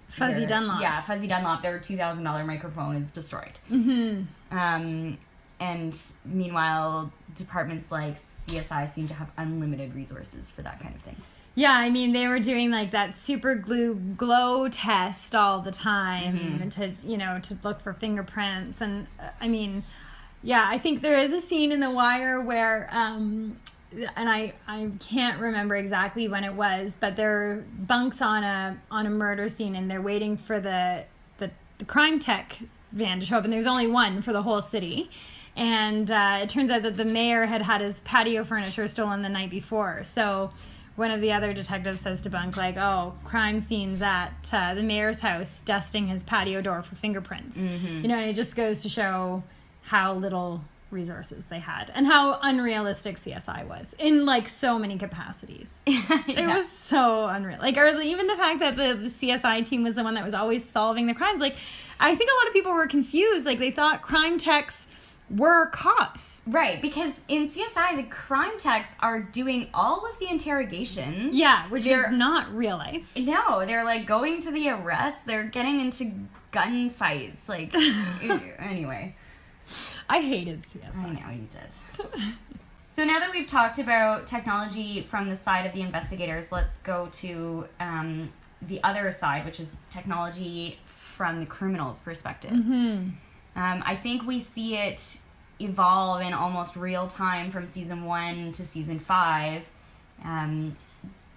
Fuzzy 0.10 0.39
their- 0.39 0.48
Dunlop. 0.48 0.82
Yeah, 0.82 1.01
Fuzzy 1.01 1.28
Dunlop, 1.28 1.62
their 1.62 1.80
$2,000 1.80 2.46
microphone 2.46 2.96
is 2.98 3.12
destroyed. 3.12 3.58
Mm-hmm. 3.72 4.58
Um, 4.58 5.18
and 5.60 5.98
meanwhile, 6.25 7.12
departments 7.36 7.92
like 7.92 8.18
CSI 8.48 8.89
seem 8.89 9.08
to 9.08 9.13
have 9.13 9.30
unlimited 9.38 9.94
resources 9.94 10.50
for 10.51 10.62
that 10.63 10.80
kind 10.80 10.96
of 10.96 11.01
thing. 11.01 11.16
Yeah, 11.56 11.74
I 11.74 11.89
mean 11.89 12.13
they 12.13 12.28
were 12.28 12.39
doing 12.39 12.72
like 12.72 12.92
that 12.92 13.13
super 13.16 13.54
glue 13.56 13.96
glow 13.96 14.70
test 14.70 15.36
all 15.36 15.60
the 15.62 15.72
time 15.72 16.39
Mm-hmm. 16.39 16.70
to 16.70 16.92
you 17.04 17.18
know 17.18 17.39
to 17.44 17.58
look 17.63 17.82
for 17.82 17.92
fingerprints 17.94 18.80
and 18.82 19.08
uh, 19.20 19.28
I 19.42 19.50
mean 19.50 19.84
yeah, 20.42 20.66
I 20.70 20.78
think 20.78 21.01
there 21.01 21.18
is 21.18 21.34
a 21.34 21.42
scene 21.42 21.74
in 21.74 21.82
The 21.82 21.92
Wire 21.92 22.39
where 22.39 22.88
um 22.94 23.58
and 23.91 24.29
I 24.29 24.53
I 24.67 24.89
can't 25.00 25.39
remember 25.39 25.75
exactly 25.75 26.27
when 26.27 26.43
it 26.43 26.53
was, 26.53 26.96
but 27.00 27.15
there 27.15 27.51
are 27.51 27.65
bunks 27.79 28.22
on 28.22 28.43
a 28.43 28.79
on 28.91 29.05
a 29.05 29.10
murder 29.10 29.50
scene 29.50 29.75
and 29.75 29.89
they're 29.89 30.01
waiting 30.01 30.38
for 30.38 30.60
the 30.60 31.05
the, 31.38 31.51
the 31.77 31.86
crime 31.86 32.19
tech 32.19 32.60
van 32.91 33.19
to 33.19 33.25
show 33.25 33.38
up 33.38 33.43
and 33.43 33.53
there's 33.53 33.67
only 33.67 33.88
one 33.88 34.22
for 34.22 34.34
the 34.34 34.43
whole 34.43 34.62
city. 34.62 35.10
And 35.55 36.10
uh, 36.10 36.39
it 36.43 36.50
turns 36.50 36.72
out 36.72 36.84
that 36.84 36.96
the 36.96 37.05
mayor 37.05 37.46
had 37.46 37.62
had 37.63 37.81
his 37.81 38.00
patio 38.01 38.43
furniture 38.43 38.88
stolen 38.88 39.24
the 39.24 39.29
night 39.29 39.50
before. 39.50 40.03
So 40.03 40.51
one 40.96 41.12
of 41.12 41.22
the 41.22 41.31
other 41.31 41.53
detectives 41.53 42.01
says 42.01 42.22
to 42.22 42.29
Bunk, 42.29 42.55
like, 42.58 42.77
oh, 42.77 43.13
crime 43.25 43.60
scenes 43.60 44.01
at 44.01 44.50
uh, 44.53 44.74
the 44.74 44.84
mayor's 44.84 45.19
house, 45.19 45.62
dusting 45.65 46.08
his 46.08 46.24
patio 46.24 46.62
door 46.62 46.81
for 46.84 46.96
fingerprints. 46.96 47.58
You 48.01 48.08
know, 48.08 48.17
and 48.17 48.29
it 48.29 48.34
just 48.34 48.55
goes 48.55 48.81
to 48.84 48.89
show 48.89 49.43
how 49.81 50.13
little 50.13 50.62
resources 50.91 51.46
they 51.46 51.60
had 51.60 51.91
and 51.93 52.08
how 52.08 52.39
unrealistic 52.41 53.17
CSI 53.17 53.67
was 53.67 53.96
in 54.00 54.25
like 54.25 54.50
so 54.50 54.79
many 54.79 54.98
capacities. 54.98 55.79
It 55.88 56.46
was 56.48 56.69
so 56.69 57.25
unreal. 57.27 57.60
Like, 57.60 57.77
or 57.77 57.86
even 58.01 58.27
the 58.27 58.36
fact 58.36 58.60
that 58.62 58.75
the, 58.77 58.93
the 58.96 59.10
CSI 59.10 59.65
team 59.65 59.84
was 59.84 59.96
the 59.96 60.03
one 60.03 60.13
that 60.15 60.24
was 60.25 60.34
always 60.34 60.67
solving 60.67 61.05
the 61.08 61.13
crimes. 61.13 61.39
Like, 61.39 61.55
I 62.00 62.15
think 62.15 62.29
a 62.29 62.34
lot 62.41 62.48
of 62.48 62.53
people 62.53 62.74
were 62.74 62.88
confused. 62.88 63.46
Like, 63.46 63.60
they 63.60 63.72
thought 63.72 64.01
crime 64.01 64.38
techs 64.38 64.88
were 65.29 65.67
cops. 65.67 66.41
Right, 66.48 66.81
because 66.81 67.13
in 67.27 67.50
CSI, 67.50 67.98
the 67.98 68.03
crime 68.10 68.58
techs 68.58 68.89
are 69.00 69.19
doing 69.22 69.67
all 69.74 70.10
of 70.10 70.17
the 70.19 70.27
interrogations. 70.29 71.36
Yeah, 71.36 71.67
which 71.69 71.84
They're- 71.84 72.05
is 72.05 72.12
not 72.12 72.51
real 72.55 72.77
life. 72.77 73.12
No, 73.15 73.65
they're 73.65 73.84
like 73.84 74.05
going 74.08 74.41
to 74.41 74.51
the 74.51 74.69
arrest. 74.69 75.25
They're 75.27 75.43
getting 75.43 75.79
into 75.79 76.12
gunfights. 76.51 77.48
Like, 77.48 77.74
anyway, 78.60 79.15
I 80.10 80.22
hated 80.22 80.63
CSI. 80.63 80.96
I 80.96 81.13
know 81.13 81.32
you 81.32 81.48
did. 81.51 82.34
So 83.00 83.06
now 83.06 83.20
that 83.20 83.32
we've 83.32 83.48
talked 83.48 83.80
about 83.80 84.28
technology 84.28 85.04
from 85.04 85.30
the 85.30 85.36
side 85.38 85.66
of 85.66 85.72
the 85.72 85.80
investigators, 85.80 86.51
let's 86.51 86.80
go 86.80 87.08
to 87.13 87.66
um, 87.80 88.30
the 88.63 88.84
other 88.84 89.10
side, 89.13 89.46
which 89.46 89.62
is 89.62 89.70
technology 89.89 90.78
from 90.86 91.39
the 91.39 91.46
criminal's 91.46 92.01
perspective. 92.01 92.51
Hmm. 92.51 93.12
Um, 93.56 93.84
I 93.86 93.96
think 93.96 94.28
we 94.28 94.42
see 94.42 94.75
it 94.75 95.18
evolve 95.62 96.22
in 96.24 96.34
almost 96.34 96.75
real 96.75 97.08
time 97.08 97.51
from 97.51 97.68
season 97.68 98.04
one 98.04 98.51
to 98.51 98.66
season 98.66 99.00
five. 99.00 99.62
Um, 100.25 100.75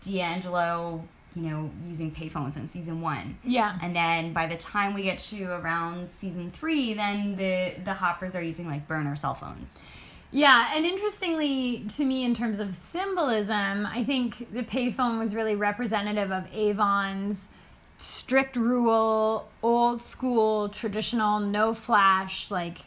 D'Angelo, 0.01 1.05
you 1.35 1.43
know, 1.43 1.71
using 1.89 2.11
payphones 2.11 2.57
in 2.57 2.69
season 2.69 3.01
one. 3.01 3.39
Yeah. 3.45 3.79
And 3.83 3.95
then 3.95 4.33
by 4.33 4.47
the 4.47 4.57
time 4.57 4.95
we 4.95 5.03
get 5.03 5.19
to 5.19 5.45
around 5.45 6.09
season 6.09 6.51
three, 6.51 6.95
then 6.95 7.37
the 7.37 7.75
the 7.85 7.95
hoppers 7.95 8.35
are 8.35 8.43
using 8.43 8.67
like 8.67 8.87
burner 8.87 9.17
cell 9.17 9.35
phones. 9.35 9.79
Yeah, 10.35 10.73
and 10.75 10.87
interestingly 10.87 11.85
to 11.97 12.05
me, 12.05 12.25
in 12.25 12.35
terms 12.35 12.59
of 12.59 12.75
symbolism, 12.75 13.87
I 13.87 14.03
think 14.03 14.53
the 14.53 14.63
payphone 14.63 15.19
was 15.19 15.35
really 15.35 15.55
representative 15.55 16.33
of 16.33 16.47
Avon's 16.55 17.39
strict 17.99 18.57
rule, 18.57 19.49
old 19.63 20.03
school, 20.03 20.69
traditional, 20.71 21.39
no 21.39 21.75
flash, 21.75 22.51
like 22.51 22.79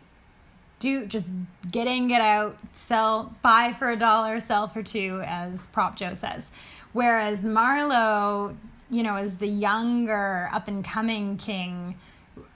do 0.79 1.05
just 1.05 1.31
get 1.71 1.87
in, 1.87 2.07
get 2.07 2.21
out, 2.21 2.57
sell, 2.73 3.33
buy 3.41 3.73
for 3.73 3.91
a 3.91 3.95
dollar, 3.95 4.39
sell 4.39 4.67
for 4.67 4.83
two, 4.83 5.21
as 5.25 5.67
Prop 5.67 5.95
Joe 5.95 6.13
says. 6.13 6.49
Whereas 6.95 7.43
Marlowe, 7.43 8.55
you 8.89 9.03
know, 9.03 9.17
is 9.17 9.35
the 9.35 9.49
younger, 9.49 10.49
up 10.53 10.69
and 10.69 10.81
coming 10.81 11.35
king, 11.35 11.99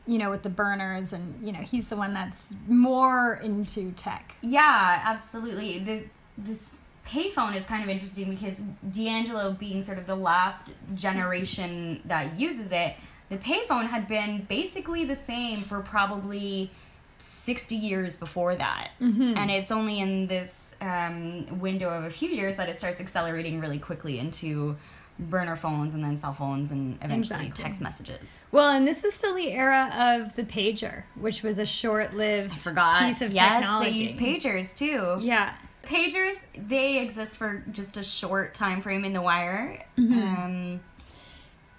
you 0.08 0.18
know, 0.18 0.30
with 0.30 0.44
the 0.44 0.50
burners, 0.50 1.12
and 1.12 1.46
you 1.46 1.52
know, 1.52 1.60
he's 1.60 1.90
the 1.90 1.98
one 1.98 2.14
that's 2.14 2.56
more 2.66 3.42
into 3.44 3.92
tech. 3.92 4.34
Yeah, 4.40 5.02
absolutely. 5.04 5.80
The 5.80 6.04
this 6.38 6.78
payphone 7.06 7.54
is 7.54 7.66
kind 7.66 7.84
of 7.84 7.90
interesting 7.90 8.30
because 8.30 8.62
D'Angelo 8.94 9.52
being 9.52 9.82
sort 9.82 9.98
of 9.98 10.08
the 10.08 10.16
last 10.16 10.72
generation 10.96 12.02
that 12.06 12.40
uses 12.40 12.72
it, 12.72 12.96
the 13.28 13.36
payphone 13.40 13.88
had 13.88 14.08
been 14.08 14.46
basically 14.48 15.04
the 15.04 15.18
same 15.18 15.64
for 15.64 15.82
probably 15.82 16.72
60 17.18 17.76
years 17.76 18.16
before 18.16 18.56
that. 18.56 18.92
Mm-hmm. 19.02 19.34
And 19.36 19.52
it's 19.52 19.70
only 19.70 20.00
in 20.00 20.28
this 20.28 20.69
um, 20.82 21.60
window 21.60 21.90
of 21.90 22.04
a 22.06 22.10
few 22.10 22.30
years 22.30 22.56
that 22.58 22.70
it 22.70 22.78
starts 22.80 23.00
accelerating 23.02 23.60
really 23.60 23.80
quickly 23.80 24.20
into 24.20 24.76
burner 25.20 25.58
phones 25.58 25.94
and 25.94 26.02
then 26.02 26.18
cell 26.18 26.34
phones 26.34 26.72
and 26.72 26.98
eventually 27.02 27.46
Exactly. 27.48 27.64
text 27.64 27.82
messages. 27.82 28.38
Well, 28.54 28.70
and 28.70 28.88
this 28.88 29.04
was 29.04 29.14
still 29.14 29.36
the 29.36 29.52
era 29.52 29.92
of 30.24 30.34
the 30.38 30.44
pager, 30.44 31.04
which 31.20 31.44
was 31.44 31.60
a 31.60 31.66
short-lived 31.66 32.54
I 32.54 32.58
Forgot. 32.58 33.10
piece 33.10 33.22
of 33.24 33.32
yes, 33.34 33.60
technology. 33.62 33.92
they 33.92 33.98
use 33.98 34.14
pagers 34.16 34.76
too. 34.76 35.18
Yeah. 35.22 35.54
Pagers, 35.84 36.38
they 36.68 37.00
exist 37.00 37.36
for 37.36 37.64
just 37.72 37.98
a 37.98 38.04
short 38.04 38.54
time 38.56 38.82
frame 38.82 39.04
in 39.04 39.12
the 39.12 39.22
wire. 39.22 39.84
Mm-hmm. 39.98 40.20
Um, 40.22 40.80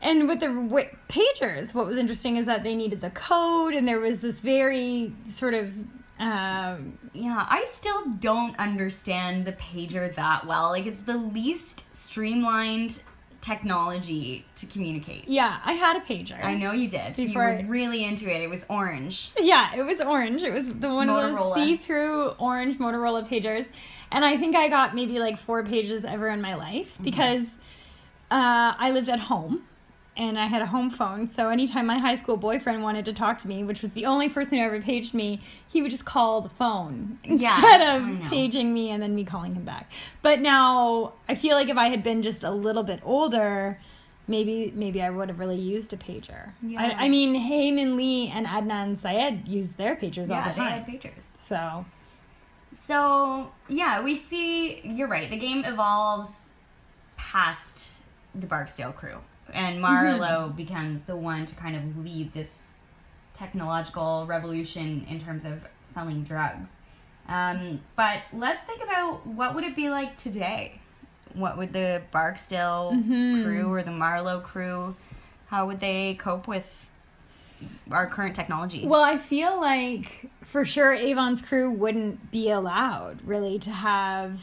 And 0.03 0.29
with 0.29 0.41
the 0.41 0.49
w- 0.49 0.89
pagers, 1.09 1.73
what 1.75 1.87
was 1.87 1.97
interesting 1.97 2.37
is 2.37 2.47
that 2.47 2.63
they 2.63 2.75
needed 2.75 3.01
the 3.03 3.11
code, 3.11 3.75
and 3.75 3.87
there 3.87 4.01
was 4.01 4.21
this 4.21 4.41
very 4.41 5.13
sort 5.29 5.55
of 5.55 5.71
um, 6.21 6.99
yeah, 7.15 7.47
I 7.49 7.67
still 7.73 8.07
don't 8.21 8.57
understand 8.59 9.45
the 9.47 9.53
pager 9.53 10.15
that 10.15 10.47
well. 10.47 10.69
Like, 10.69 10.87
it's 10.87 11.03
the 11.03 11.17
least 11.17 11.95
streamlined 11.97 13.03
technology 13.41 14.45
to 14.55 14.67
communicate. 14.67 15.25
yeah. 15.27 15.61
I 15.65 15.73
had 15.73 15.97
a 15.97 16.01
pager. 16.01 16.45
I 16.45 16.55
know 16.55 16.73
you 16.73 16.89
did. 16.89 17.19
you 17.19 17.33
were 17.35 17.45
I- 17.45 17.63
really 17.63 18.05
into 18.05 18.31
it. 18.31 18.43
It 18.43 18.51
was 18.51 18.67
orange. 18.69 19.31
Yeah, 19.39 19.75
it 19.75 19.83
was 19.83 20.01
orange. 20.01 20.43
It 20.43 20.53
was 20.53 20.67
the 20.69 20.89
one 20.91 21.09
of 21.09 21.17
Motorola. 21.17 21.55
those 21.55 21.65
see-through 21.65 22.29
orange 22.39 22.79
Motorola 22.79 23.27
pagers, 23.27 23.67
and 24.13 24.25
I 24.25 24.37
think 24.37 24.57
I 24.57 24.69
got 24.69 24.95
maybe 24.95 25.19
like 25.21 25.39
four 25.39 25.65
pages 25.65 26.05
ever 26.05 26.29
in 26.29 26.41
my 26.43 26.55
life 26.55 26.93
Mm-hmm. 26.95 27.05
because 27.05 27.45
uh, 28.31 28.75
I 28.79 28.91
lived 28.93 29.09
at 29.09 29.21
home 29.21 29.63
and 30.17 30.39
I 30.39 30.47
had 30.47 30.61
a 30.61 30.67
home 30.67 30.91
phone. 30.91 31.29
So 31.29 31.49
anytime 31.49 31.87
my 31.87 31.99
high 31.99 32.17
school 32.17 32.37
boyfriend 32.37 32.83
wanted 32.83 33.05
to 33.07 33.13
talk 33.13 33.39
to 33.39 33.49
me, 33.49 33.63
which 33.65 33.81
was 33.81 33.91
the 33.93 34.07
only 34.07 34.29
person 34.29 34.59
who 34.59 34.65
ever 34.65 34.81
paged 34.83 35.15
me, 35.15 35.41
he 35.69 35.81
would 35.83 35.91
just 35.91 36.05
call 36.05 36.41
the 36.41 36.49
phone 36.49 37.19
Yeah, 37.25 37.55
instead 37.55 37.81
of 37.81 38.31
paging 38.31 38.75
me 38.75 38.91
and 38.91 39.03
then 39.03 39.15
me 39.15 39.25
calling 39.25 39.55
him 39.55 39.65
back. 39.65 39.91
But 40.23 40.41
now 40.41 41.15
I 41.29 41.35
feel 41.35 41.57
like 41.57 41.69
if 41.69 41.77
I 41.77 41.89
had 41.89 42.03
been 42.03 42.23
just 42.23 42.45
a 42.45 42.51
little 42.51 42.83
bit 42.83 43.01
older. 43.03 43.81
Maybe 44.29 44.73
maybe 44.77 45.03
I 45.03 45.11
would 45.11 45.29
have 45.29 45.41
really 45.41 45.59
used 45.59 45.93
a 45.93 45.97
pager. 45.97 46.53
Yeah. 46.63 46.81
I, 46.81 47.07
I 47.07 47.09
mean, 47.09 47.35
Hae 47.35 47.73
Min 47.73 47.97
Lee 47.97 48.29
and 48.29 48.47
Adnan 48.47 48.97
Syed 48.97 49.49
used 49.49 49.77
their 49.77 49.97
pagers 49.97 50.31
all 50.31 50.45
the 50.45 50.51
time. 50.55 50.69
yeah, 50.69 50.85
the 50.85 50.93
they 50.93 50.93
had 50.93 51.15
pagers. 51.17 51.25
So 51.37 51.85
So, 52.73 53.51
yeah, 53.69 54.05
we 54.05 54.17
see, 54.17 54.83
you're 54.85 55.09
right, 55.09 55.29
the 55.29 55.37
game 55.37 55.65
evolves 55.65 56.51
past 57.17 57.89
the 58.35 58.47
Barksdale 58.47 58.93
crew. 58.93 59.19
And 59.55 59.81
Marlowe 59.81 60.53
becomes 60.57 61.03
the 61.03 61.17
one 61.17 61.47
to 61.47 61.55
kind 61.55 61.77
of 61.77 62.05
lead 62.05 62.33
this 62.33 62.51
technological 63.35 64.27
revolution 64.27 65.07
in 65.09 65.21
terms 65.21 65.45
of 65.45 65.61
selling 65.93 66.25
drugs. 66.25 66.71
Um, 67.29 67.81
but 67.97 68.23
let's 68.33 68.63
think 68.65 68.83
about 68.83 69.27
what 69.27 69.55
would 69.55 69.65
it 69.65 69.77
be 69.77 69.89
like 69.89 70.17
today? 70.17 70.81
What 71.35 71.57
would 71.59 71.73
the 71.73 72.03
Barksdale 72.11 72.91
crew 73.07 73.73
or 73.73 73.83
the 73.83 73.93
Marlowe 73.93 74.41
crew, 74.41 74.97
how 75.47 75.67
would 75.67 75.81
they 75.81 76.15
cope 76.15 76.49
with 76.49 76.67
our 77.91 78.07
current 78.09 78.35
technology? 78.35 78.87
Well, 78.87 79.03
I 79.03 79.19
feel 79.19 79.61
like 79.61 80.27
for 80.45 80.65
sure 80.65 80.93
Avon's 80.93 81.41
crew 81.41 81.71
wouldn't 81.71 82.31
be 82.31 82.51
allowed 82.51 83.23
really 83.25 83.59
to 83.61 83.71
have. 83.71 84.41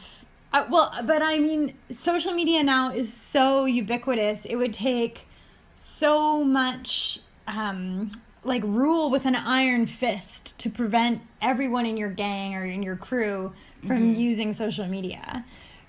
Uh, 0.52 0.64
well, 0.70 0.92
but 1.04 1.22
I 1.22 1.38
mean, 1.38 1.74
social 1.92 2.32
media 2.32 2.62
now 2.62 2.90
is 2.92 3.12
so 3.12 3.66
ubiquitous. 3.66 4.44
It 4.44 4.56
would 4.56 4.72
take 4.72 5.26
so 5.74 6.42
much 6.42 7.20
um, 7.46 8.10
like 8.44 8.62
rule 8.64 9.10
with 9.10 9.26
an 9.26 9.36
iron 9.36 9.86
fist 9.86 10.56
to 10.58 10.70
prevent 10.70 11.22
everyone 11.42 11.86
in 11.86 11.96
your 11.96 12.10
gang 12.10 12.54
or 12.54 12.64
in 12.64 12.82
your 12.82 12.96
crew 12.96 13.52
from 13.86 14.14
using 14.14 14.52
social 14.52 14.86
media. 14.86 15.44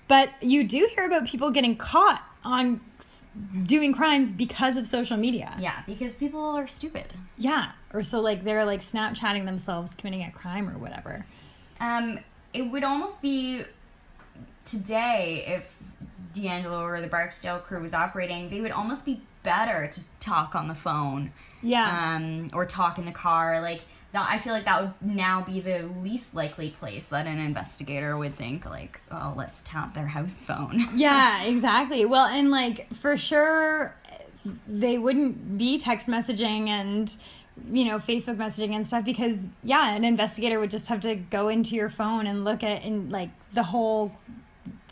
But 0.08 0.30
you 0.40 0.64
do 0.64 0.88
hear 0.94 1.06
about 1.06 1.26
people 1.26 1.50
getting 1.50 1.76
caught 1.76 2.22
on 2.44 2.80
doing 3.64 3.92
crimes 3.92 4.32
because 4.32 4.76
of 4.76 4.86
social 4.86 5.16
media. 5.16 5.54
yeah, 5.58 5.82
because 5.86 6.14
people 6.14 6.40
are 6.40 6.66
stupid. 6.66 7.06
Yeah, 7.36 7.72
or 7.92 8.02
so 8.02 8.20
like 8.20 8.44
they're 8.44 8.64
like 8.64 8.82
Snapchatting 8.82 9.44
themselves 9.44 9.94
committing 9.94 10.22
a 10.22 10.30
crime 10.30 10.68
or 10.68 10.78
whatever. 10.78 11.26
Um, 11.80 12.20
it 12.52 12.62
would 12.62 12.84
almost 12.84 13.22
be 13.22 13.64
today 14.64 15.44
if 15.46 15.74
D'Angelo 16.32 16.82
or 16.82 17.00
the 17.00 17.06
Barksdale 17.08 17.58
crew 17.58 17.80
was 17.82 17.94
operating, 17.94 18.50
they 18.50 18.60
would 18.60 18.70
almost 18.70 19.04
be 19.04 19.20
better 19.42 19.88
to 19.92 20.00
talk 20.20 20.54
on 20.54 20.68
the 20.68 20.74
phone, 20.74 21.32
Yeah. 21.62 22.14
um, 22.16 22.50
or 22.52 22.66
talk 22.66 22.98
in 22.98 23.04
the 23.06 23.12
car. 23.12 23.60
Like 23.60 23.82
that, 24.12 24.28
I 24.30 24.38
feel 24.38 24.52
like 24.52 24.64
that 24.66 24.82
would 24.82 24.92
now 25.02 25.42
be 25.42 25.60
the 25.60 25.88
least 26.02 26.34
likely 26.34 26.70
place 26.70 27.06
that 27.06 27.26
an 27.26 27.38
investigator 27.38 28.16
would 28.16 28.36
think, 28.36 28.64
like, 28.66 29.00
oh, 29.10 29.34
let's 29.36 29.62
tap 29.64 29.94
their 29.94 30.06
house 30.06 30.34
phone. 30.36 30.88
yeah, 30.94 31.42
exactly. 31.42 32.04
Well, 32.04 32.26
and 32.26 32.50
like 32.50 32.92
for 32.94 33.16
sure 33.16 33.94
they 34.66 34.96
wouldn't 34.98 35.58
be 35.58 35.78
text 35.78 36.06
messaging 36.06 36.68
and 36.68 37.14
you 37.70 37.84
know 37.84 37.98
Facebook 37.98 38.36
messaging 38.36 38.74
and 38.74 38.86
stuff 38.86 39.04
because 39.04 39.36
yeah, 39.64 39.94
an 39.94 40.04
investigator 40.04 40.58
would 40.60 40.70
just 40.70 40.86
have 40.88 41.00
to 41.00 41.14
go 41.14 41.48
into 41.48 41.74
your 41.74 41.90
phone 41.90 42.26
and 42.26 42.42
look 42.44 42.62
at 42.62 42.82
and 42.82 43.10
like 43.12 43.28
the 43.52 43.62
whole 43.62 44.12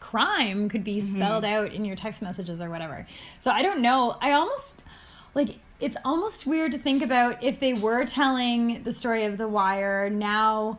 crime 0.08 0.68
could 0.68 0.84
be 0.84 1.00
mm-hmm. 1.00 1.14
spelled 1.14 1.44
out 1.44 1.72
in 1.72 1.84
your 1.84 1.96
text 1.96 2.22
messages 2.22 2.60
or 2.60 2.70
whatever. 2.70 3.06
So 3.40 3.50
I 3.50 3.62
don't 3.62 3.80
know. 3.80 4.16
I 4.20 4.32
almost 4.32 4.80
like 5.34 5.58
it's 5.80 5.96
almost 6.04 6.46
weird 6.46 6.72
to 6.72 6.78
think 6.78 7.02
about 7.02 7.42
if 7.42 7.60
they 7.60 7.74
were 7.74 8.04
telling 8.04 8.82
the 8.82 8.92
story 8.92 9.24
of 9.24 9.38
the 9.38 9.46
wire 9.46 10.10
now 10.10 10.78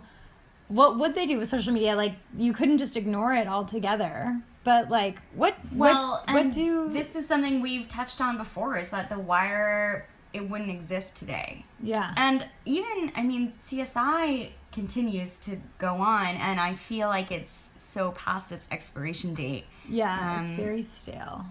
what 0.67 0.99
would 0.99 1.15
they 1.15 1.25
do 1.25 1.37
with 1.37 1.49
social 1.49 1.71
media 1.71 1.95
like 1.95 2.13
you 2.37 2.53
couldn't 2.53 2.77
just 2.77 2.97
ignore 2.97 3.33
it 3.33 3.47
altogether 3.47 4.41
but 4.63 4.89
like 4.89 5.19
what 5.33 5.55
Well, 5.73 6.23
what, 6.25 6.33
what 6.33 6.51
do 6.51 6.89
this 6.91 7.15
is 7.15 7.27
something 7.27 7.61
we've 7.61 7.87
touched 7.87 8.21
on 8.21 8.37
before: 8.37 8.77
is 8.77 8.89
that 8.89 9.09
the 9.09 9.17
wire 9.17 10.07
it 10.33 10.47
wouldn't 10.47 10.69
exist 10.69 11.15
today. 11.15 11.65
yeah 11.81 12.13
And 12.15 12.45
even, 12.65 13.11
I 13.15 13.23
mean, 13.23 13.53
CSI 13.65 14.51
continues 14.79 15.37
to 15.39 15.57
go 15.77 15.95
on, 15.95 16.35
and 16.37 16.59
I 16.59 16.75
feel 16.75 17.09
like 17.09 17.31
it's 17.31 17.69
so 17.77 18.11
past 18.11 18.51
its 18.51 18.67
expiration 18.71 19.33
date. 19.33 19.65
yeah 19.89 20.41
it's 20.41 20.51
um, 20.51 20.57
very 20.57 20.83
stale 20.83 21.45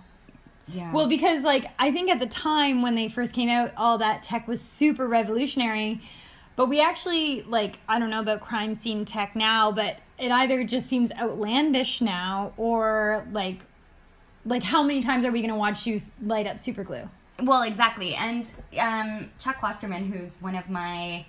Yeah. 0.67 0.93
Well, 0.93 1.09
because 1.09 1.45
like 1.45 1.67
I 1.79 1.91
think 1.91 2.11
at 2.11 2.21
the 2.21 2.27
time 2.27 2.83
when 2.83 2.95
they 2.95 3.09
first 3.09 3.33
came 3.33 3.49
out, 3.49 3.73
all 3.77 3.99
that 3.99 4.23
tech 4.23 4.47
was 4.47 4.61
super 4.61 5.07
revolutionary, 5.09 6.01
But 6.57 6.67
we 6.69 6.81
actually 6.81 7.43
like 7.43 7.79
I 7.89 7.99
don't 7.99 8.11
know 8.11 8.21
about 8.21 8.41
crime 8.41 8.75
scene 8.75 9.05
tech 9.05 9.37
now, 9.37 9.73
but 9.73 9.97
it 10.19 10.31
either 10.31 10.65
just 10.65 10.89
seems 10.89 11.11
outlandish 11.13 12.01
now 12.01 12.53
or 12.57 13.27
like 13.33 13.59
like 14.45 14.63
how 14.63 14.83
many 14.83 15.03
times 15.03 15.25
are 15.25 15.33
we 15.33 15.41
going 15.41 15.53
to 15.53 15.59
watch 15.59 15.87
you 15.87 16.01
light 16.23 16.47
up 16.47 16.59
super 16.59 16.85
glue? 16.85 17.09
Well, 17.43 17.63
exactly. 17.63 18.15
And 18.15 18.51
um, 18.79 19.31
Chuck 19.39 19.57
Klosterman, 19.61 20.11
who's 20.11 20.37
one 20.41 20.57
of 20.57 20.69
my 20.69 21.25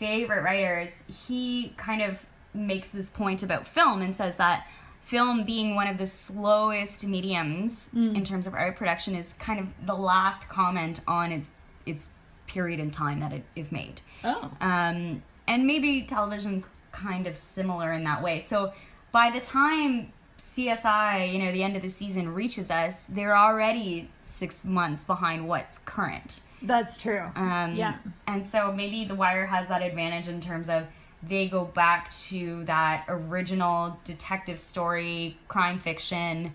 favorite 0.00 0.42
writers, 0.42 0.90
he 1.28 1.72
kind 1.76 2.02
of 2.02 2.18
makes 2.52 2.88
this 2.88 3.08
point 3.08 3.44
about 3.44 3.64
film 3.66 4.02
and 4.02 4.12
says 4.12 4.34
that 4.36 4.66
film 5.02 5.44
being 5.44 5.76
one 5.76 5.86
of 5.86 5.98
the 5.98 6.06
slowest 6.06 7.04
mediums 7.04 7.90
in 7.94 8.24
terms 8.24 8.46
of 8.46 8.54
art 8.54 8.76
production 8.76 9.14
is 9.14 9.34
kind 9.34 9.60
of 9.60 9.66
the 9.86 9.94
last 9.94 10.48
comment 10.48 11.00
on 11.06 11.30
its 11.30 11.48
its 11.86 12.10
period 12.46 12.80
in 12.80 12.90
time 12.90 13.20
that 13.20 13.32
it 13.32 13.44
is 13.54 13.70
made. 13.70 14.00
Oh. 14.24 14.50
Um, 14.60 15.22
and 15.46 15.66
maybe 15.66 16.02
television's 16.02 16.66
kind 16.92 17.26
of 17.26 17.36
similar 17.36 17.92
in 17.92 18.04
that 18.04 18.22
way. 18.22 18.40
So 18.40 18.72
by 19.12 19.30
the 19.30 19.40
time 19.40 20.12
CSI, 20.38 21.32
you 21.32 21.38
know, 21.38 21.52
the 21.52 21.62
end 21.62 21.76
of 21.76 21.82
the 21.82 21.88
season 21.88 22.32
reaches 22.32 22.70
us, 22.70 23.04
they're 23.08 23.36
already 23.36 24.10
six 24.30 24.64
months 24.64 25.04
behind 25.04 25.46
what's 25.46 25.78
current. 25.78 26.40
That's 26.62 26.96
true. 26.96 27.24
Um, 27.36 27.74
Yeah. 27.74 27.96
And 28.26 28.46
so 28.46 28.72
maybe 28.72 29.04
The 29.04 29.14
Wire 29.14 29.46
has 29.46 29.68
that 29.68 29.82
advantage 29.82 30.28
in 30.28 30.40
terms 30.40 30.68
of 30.68 30.86
they 31.22 31.48
go 31.48 31.64
back 31.64 32.10
to 32.28 32.64
that 32.64 33.04
original 33.08 33.98
detective 34.04 34.58
story, 34.58 35.36
crime 35.48 35.78
fiction 35.78 36.52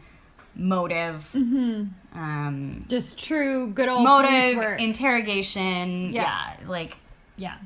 motive. 0.56 1.28
Um, 1.34 2.86
Just 2.88 3.20
true 3.20 3.68
good 3.72 3.90
old 3.90 4.04
motive, 4.04 4.80
interrogation. 4.80 6.14
Yeah. 6.14 6.54
yeah 6.62 6.70
like 6.70 6.98
Yeah. 7.38 7.58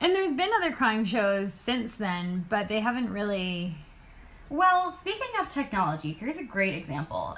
And 0.00 0.14
there's 0.14 0.32
been 0.32 0.50
other 0.58 0.72
crime 0.72 1.04
shows 1.04 1.52
since 1.52 1.94
then, 1.94 2.44
but 2.48 2.68
they 2.68 2.80
haven't 2.80 3.10
really. 3.10 3.76
Well, 4.48 4.90
speaking 4.90 5.28
of 5.40 5.48
technology, 5.48 6.12
here's 6.12 6.36
a 6.36 6.44
great 6.44 6.74
example. 6.74 7.36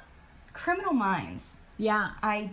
Criminal 0.53 0.93
Minds. 0.93 1.49
Yeah. 1.79 2.11
I 2.23 2.51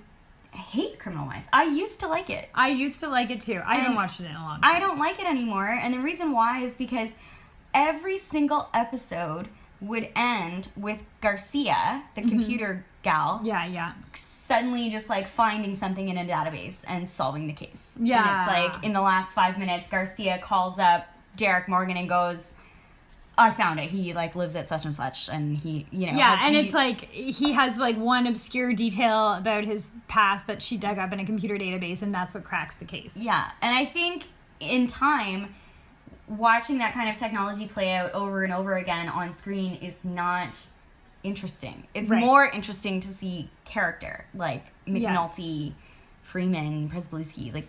hate 0.55 0.99
Criminal 0.99 1.25
Minds. 1.25 1.47
I 1.51 1.65
used 1.65 1.99
to 2.01 2.07
like 2.07 2.29
it. 2.29 2.49
I 2.55 2.69
used 2.69 2.99
to 3.01 3.09
like 3.09 3.29
it 3.29 3.41
too. 3.41 3.61
I 3.65 3.75
haven't 3.75 3.87
And 3.87 3.95
watched 3.95 4.19
it 4.19 4.25
in 4.25 4.35
a 4.35 4.41
long 4.41 4.61
time. 4.61 4.75
I 4.75 4.79
don't 4.79 4.97
like 4.97 5.19
it 5.19 5.25
anymore, 5.25 5.67
and 5.67 5.93
the 5.93 5.99
reason 5.99 6.31
why 6.31 6.63
is 6.63 6.75
because 6.75 7.11
every 7.73 8.17
single 8.17 8.69
episode 8.73 9.49
would 9.81 10.09
end 10.15 10.69
with 10.77 11.03
Garcia, 11.21 12.03
the 12.15 12.21
mm-hmm. 12.21 12.29
computer 12.29 12.85
gal, 13.03 13.41
yeah, 13.43 13.65
yeah. 13.65 13.93
suddenly 14.13 14.89
just 14.89 15.09
like 15.09 15.27
finding 15.27 15.75
something 15.75 16.07
in 16.07 16.17
a 16.17 16.25
database 16.25 16.77
and 16.87 17.09
solving 17.09 17.47
the 17.47 17.53
case. 17.53 17.91
Yeah. 18.01 18.23
And 18.23 18.39
it's 18.39 18.73
like 18.75 18.83
in 18.83 18.93
the 18.93 19.01
last 19.01 19.33
five 19.33 19.57
minutes, 19.57 19.89
Garcia 19.89 20.39
calls 20.43 20.79
up 20.79 21.07
Derek 21.35 21.67
Morgan 21.67 21.97
and 21.97 22.07
goes, 22.07 22.47
I 23.37 23.51
found 23.51 23.79
it. 23.79 23.89
He 23.89 24.13
like 24.13 24.35
lives 24.35 24.55
at 24.55 24.69
such 24.69 24.85
and 24.85 24.95
such, 24.95 25.27
and 25.29 25.57
he, 25.57 25.85
you 25.91 26.11
know, 26.11 26.17
Yeah, 26.17 26.39
and 26.41 26.55
the- 26.55 26.59
it's 26.59 26.73
like 26.73 27.01
he 27.11 27.51
has 27.53 27.77
like 27.77 27.97
one 27.97 28.27
obscure 28.27 28.73
detail 28.73 29.33
about 29.33 29.65
his 29.65 29.91
past 30.07 30.47
that 30.47 30.61
she 30.61 30.77
dug 30.77 30.97
up 30.97 31.11
in 31.11 31.19
a 31.19 31.25
computer 31.25 31.57
database, 31.57 32.01
and 32.01 32.13
that's 32.13 32.33
what 32.33 32.43
cracks 32.45 32.75
the 32.75 32.85
case. 32.85 33.11
Yeah, 33.15 33.51
and 33.61 33.75
I 33.75 33.85
think 33.85 34.25
in 34.61 34.87
time, 34.87 35.53
watching 36.27 36.77
that 36.79 36.93
kind 36.93 37.09
of 37.09 37.17
technology 37.17 37.67
play 37.67 37.93
out 37.93 38.11
over 38.13 38.43
and 38.43 38.53
over 38.53 38.77
again 38.77 39.09
on 39.09 39.33
screen 39.33 39.75
is 39.75 40.05
not 40.05 40.57
interesting. 41.23 41.85
It's 41.93 42.09
Right. 42.09 42.19
more 42.23 42.45
interesting 42.45 42.99
to 43.01 43.09
see 43.09 43.49
character 43.65 44.25
like 44.33 44.63
McNulty, 44.87 45.73
Freeman, 46.23 46.89
Pryzbylewski. 46.89 47.53
Like 47.53 47.67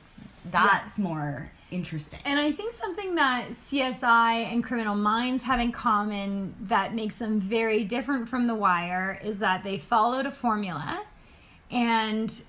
that's 0.50 0.96
Yes. 0.96 0.98
more 0.98 1.50
interesting. 1.70 2.20
And 2.24 2.38
I 2.38 2.52
think 2.52 2.72
something 2.72 3.14
that 3.16 3.50
CSI 3.50 4.52
and 4.52 4.62
Criminal 4.62 4.94
Minds 4.94 5.42
have 5.42 5.60
in 5.60 5.72
common 5.72 6.54
that 6.62 6.94
makes 6.94 7.16
them 7.16 7.40
very 7.40 7.84
different 7.84 8.28
from 8.28 8.46
The 8.46 8.54
Wire 8.54 9.20
is 9.22 9.38
that 9.40 9.64
they 9.64 9.78
followed 9.78 10.26
a 10.26 10.30
formula 10.30 11.02
and 11.70 12.42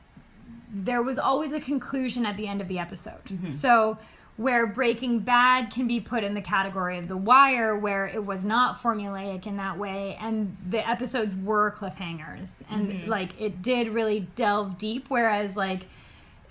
there 0.71 1.01
was 1.01 1.17
always 1.17 1.53
a 1.53 1.59
conclusion 1.59 2.25
at 2.25 2.37
the 2.37 2.47
end 2.47 2.61
of 2.61 2.67
the 2.67 2.79
episode. 2.79 3.23
Mm-hmm. 3.25 3.51
So, 3.51 3.97
where 4.37 4.67
Breaking 4.67 5.19
Bad 5.19 5.71
can 5.71 5.87
be 5.87 5.99
put 5.99 6.23
in 6.23 6.35
the 6.35 6.41
category 6.41 6.99
of 6.99 7.07
The 7.07 7.17
Wire, 7.17 7.75
where 7.75 8.05
it 8.05 8.23
was 8.23 8.45
not 8.45 8.81
formulaic 8.83 9.47
in 9.47 9.57
that 9.57 9.79
way, 9.79 10.15
and 10.21 10.55
the 10.69 10.87
episodes 10.87 11.35
were 11.35 11.71
cliffhangers, 11.71 12.51
and 12.69 12.89
mm-hmm. 12.89 13.09
like 13.09 13.39
it 13.41 13.63
did 13.63 13.89
really 13.89 14.27
delve 14.35 14.77
deep. 14.77 15.05
Whereas, 15.07 15.55
like, 15.55 15.87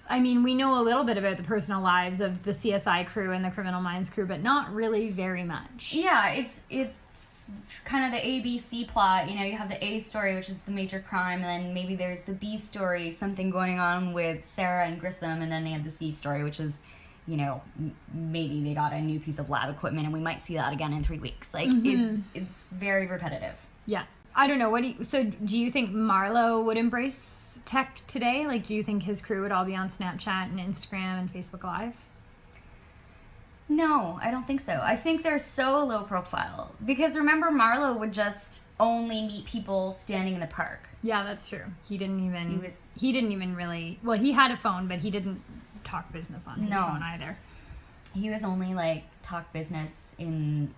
I 0.09 0.21
mean, 0.21 0.43
we 0.43 0.55
know 0.55 0.81
a 0.81 0.83
little 0.83 1.05
bit 1.05 1.17
about 1.17 1.37
the 1.37 1.43
personal 1.43 1.81
lives 1.81 2.21
of 2.21 2.43
the 2.45 2.53
CSI 2.53 3.07
crew 3.07 3.33
and 3.33 3.45
the 3.45 3.51
Criminal 3.51 3.81
Minds 3.81 4.09
crew, 4.11 4.27
but 4.27 4.43
not 4.43 4.73
really 4.73 5.11
very 5.11 5.45
much. 5.45 5.93
Yeah, 5.93 6.31
it's 6.31 6.61
it's 6.71 6.93
kind 7.85 8.05
of 8.05 8.21
the 8.21 8.27
ABC 8.27 8.89
plot. 8.89 9.29
You 9.29 9.39
know, 9.39 9.45
you 9.45 9.57
have 9.57 9.69
the 9.69 9.83
A 9.85 10.01
story, 10.01 10.35
which 10.35 10.49
is 10.49 10.61
the 10.63 10.71
major 10.71 11.01
crime, 11.01 11.43
and 11.43 11.65
then 11.65 11.75
maybe 11.75 11.95
there's 11.95 12.21
the 12.21 12.33
B 12.33 12.59
story, 12.59 13.11
something 13.11 13.51
going 13.51 13.79
on 13.79 14.13
with 14.13 14.45
Sarah 14.45 14.87
and 14.87 15.01
Grissom, 15.01 15.43
and 15.43 15.51
then 15.51 15.65
they 15.65 15.71
have 15.71 15.85
the 15.85 15.91
C 15.91 16.13
story, 16.13 16.45
which 16.45 16.61
is, 16.61 16.79
you 17.27 17.37
know, 17.37 17.63
maybe 18.13 18.63
they 18.63 18.75
got 18.75 18.93
a 18.93 19.01
new 19.01 19.21
piece 19.21 19.39
of 19.39 19.51
lab 19.51 19.71
equipment, 19.71 20.07
and 20.07 20.13
we 20.13 20.21
might 20.21 20.43
see 20.43 20.55
that 20.55 20.73
again 20.73 20.93
in 20.93 21.03
three 21.05 21.19
weeks. 21.19 21.53
Like 21.55 21.69
mm-hmm. 21.69 21.87
it's 21.87 22.21
it's 22.35 22.55
very 22.73 23.07
repetitive. 23.07 23.55
Yeah. 23.87 24.05
I 24.39 24.47
don't 24.47 24.59
know. 24.59 24.69
What 24.69 24.83
do 24.83 24.89
you, 24.89 25.03
so 25.03 25.25
do 25.25 25.59
you 25.59 25.71
think 25.71 25.93
Marlowe 25.93 26.61
would 26.61 26.77
embrace 26.77 27.36
tech 27.67 28.01
today? 28.07 28.47
Like, 28.47 28.65
do 28.65 28.75
you 28.75 28.83
think 28.83 29.03
his 29.03 29.21
crew 29.21 29.43
would 29.43 29.53
all 29.53 29.65
be 29.67 29.77
on 29.77 29.91
Snapchat 29.91 30.45
and 30.51 30.59
Instagram 30.59 31.19
and 31.21 31.33
Facebook 31.33 31.63
Live? 31.65 31.95
No, 33.69 34.19
I 34.23 34.31
don't 34.31 34.47
think 34.47 34.61
so. 34.61 34.81
I 34.83 34.95
think 34.97 35.23
they're 35.23 35.41
so 35.41 35.85
low 35.85 36.05
profile 36.05 36.73
because 36.85 37.17
remember 37.17 37.51
Marlowe 37.51 37.95
would 37.99 38.13
just 38.13 38.63
only 38.79 39.23
meet 39.23 39.45
people 39.45 39.93
standing 39.93 40.35
in 40.35 40.41
the 40.41 40.47
park. 40.47 40.89
Yeah, 41.03 41.25
that's 41.25 41.49
true. 41.49 41.65
He 41.89 41.99
didn't 41.99 42.25
even. 42.25 42.51
He 42.53 42.57
was- 42.59 42.79
He 42.97 43.13
didn't 43.13 43.33
even 43.33 43.57
really. 43.57 43.99
Well, 44.05 44.17
he 44.19 44.33
had 44.33 44.51
a 44.53 44.57
phone, 44.57 44.87
but 44.87 45.01
he 45.01 45.11
didn't 45.11 45.43
talk 45.85 46.13
business 46.13 46.47
on 46.47 46.61
his 46.61 46.71
No. 46.71 46.77
phone 46.87 47.03
either. 47.03 47.37
He 48.15 48.31
was 48.31 48.43
only 48.45 48.73
like 48.75 49.05
talk 49.23 49.53
business 49.53 49.91
in 50.19 50.73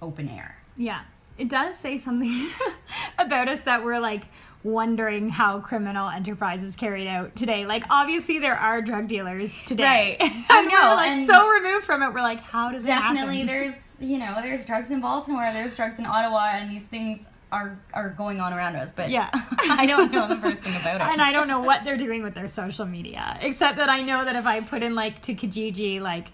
open 0.00 0.28
air. 0.28 0.56
Yeah, 0.76 1.02
it 1.38 1.48
does 1.48 1.76
say 1.78 1.98
something 1.98 2.48
about 3.18 3.48
us 3.48 3.60
that 3.62 3.84
we're 3.84 3.98
like 4.00 4.24
wondering 4.64 5.28
how 5.28 5.60
criminal 5.60 6.08
enterprise 6.08 6.62
is 6.62 6.76
carried 6.76 7.08
out 7.08 7.34
today. 7.36 7.66
Like, 7.66 7.84
obviously, 7.90 8.38
there 8.38 8.56
are 8.56 8.80
drug 8.82 9.08
dealers 9.08 9.52
today. 9.66 10.16
Right. 10.20 10.32
I 10.50 10.62
know, 10.62 10.90
We're 10.90 10.94
like 10.94 11.10
and- 11.12 11.26
so 11.28 11.48
removed 11.48 11.84
from 11.84 12.02
it. 12.02 12.12
We're 12.12 12.22
like, 12.22 12.40
how 12.40 12.70
does 12.70 12.84
Definitely, 12.84 13.42
it 13.42 13.46
happen? 13.46 13.46
Definitely 13.46 13.46
there's 13.46 13.74
you 14.10 14.18
know 14.18 14.34
there's 14.42 14.64
drugs 14.66 14.90
in 14.90 15.00
Baltimore, 15.00 15.48
there's 15.52 15.74
drugs 15.76 15.98
in 15.98 16.06
Ottawa, 16.06 16.50
and 16.54 16.70
these 16.70 16.82
things 16.84 17.20
are 17.52 17.78
are 17.92 18.10
going 18.10 18.40
on 18.40 18.52
around 18.52 18.76
us. 18.76 18.92
But 18.94 19.10
Yeah. 19.10 19.28
I 19.32 19.86
don't 19.86 20.10
know 20.12 20.26
the 20.28 20.36
first 20.36 20.60
thing 20.62 20.74
about 20.80 20.96
it. 21.00 21.12
and 21.12 21.20
I 21.22 21.32
don't 21.32 21.48
know 21.48 21.60
what 21.60 21.84
they're 21.84 21.96
doing 21.98 22.22
with 22.22 22.34
their 22.34 22.48
social 22.48 22.86
media, 22.86 23.38
except 23.40 23.76
that 23.78 23.88
I 23.88 24.00
know 24.02 24.24
that 24.24 24.34
if 24.36 24.46
I 24.46 24.60
put 24.60 24.82
in 24.82 24.94
like 24.94 25.22
to 25.22 25.34
Kijiji, 25.34 26.00
like, 26.00 26.28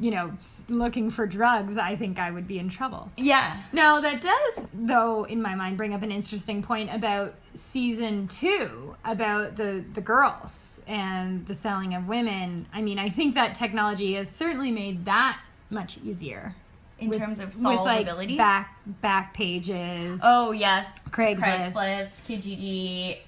you 0.00 0.10
know, 0.10 0.30
looking 0.68 1.10
for 1.10 1.26
drugs, 1.26 1.76
I 1.78 1.96
think 1.96 2.18
I 2.18 2.30
would 2.30 2.46
be 2.46 2.58
in 2.58 2.68
trouble. 2.68 3.10
yeah, 3.16 3.62
Now, 3.72 4.00
that 4.00 4.20
does, 4.20 4.66
though, 4.74 5.24
in 5.24 5.40
my 5.40 5.54
mind, 5.54 5.76
bring 5.76 5.94
up 5.94 6.02
an 6.02 6.10
interesting 6.12 6.62
point 6.62 6.94
about 6.94 7.34
season 7.72 8.28
two, 8.28 8.94
about 9.04 9.56
the, 9.56 9.84
the 9.94 10.00
girls 10.00 10.62
and 10.86 11.46
the 11.46 11.54
selling 11.54 11.94
of 11.94 12.08
women. 12.08 12.66
I 12.72 12.82
mean, 12.82 12.98
I 12.98 13.08
think 13.08 13.34
that 13.36 13.54
technology 13.54 14.14
has 14.14 14.30
certainly 14.30 14.70
made 14.70 15.04
that 15.06 15.40
much 15.70 15.98
easier. 16.04 16.54
in 16.98 17.08
With- 17.08 17.18
terms 17.18 17.38
of 17.40 17.48
With 17.54 17.62
like 17.64 18.06
solvability. 18.06 18.36
back 18.36 18.78
back 19.02 19.34
pages. 19.34 20.20
oh 20.22 20.52
yes, 20.52 20.86
Craigslist. 21.10 21.72
Craigslist, 21.72 22.10
Kijiji, 22.26 23.18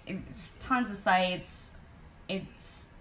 tons 0.60 0.90
of 0.90 0.96
sites. 0.98 1.50
It's 2.28 2.46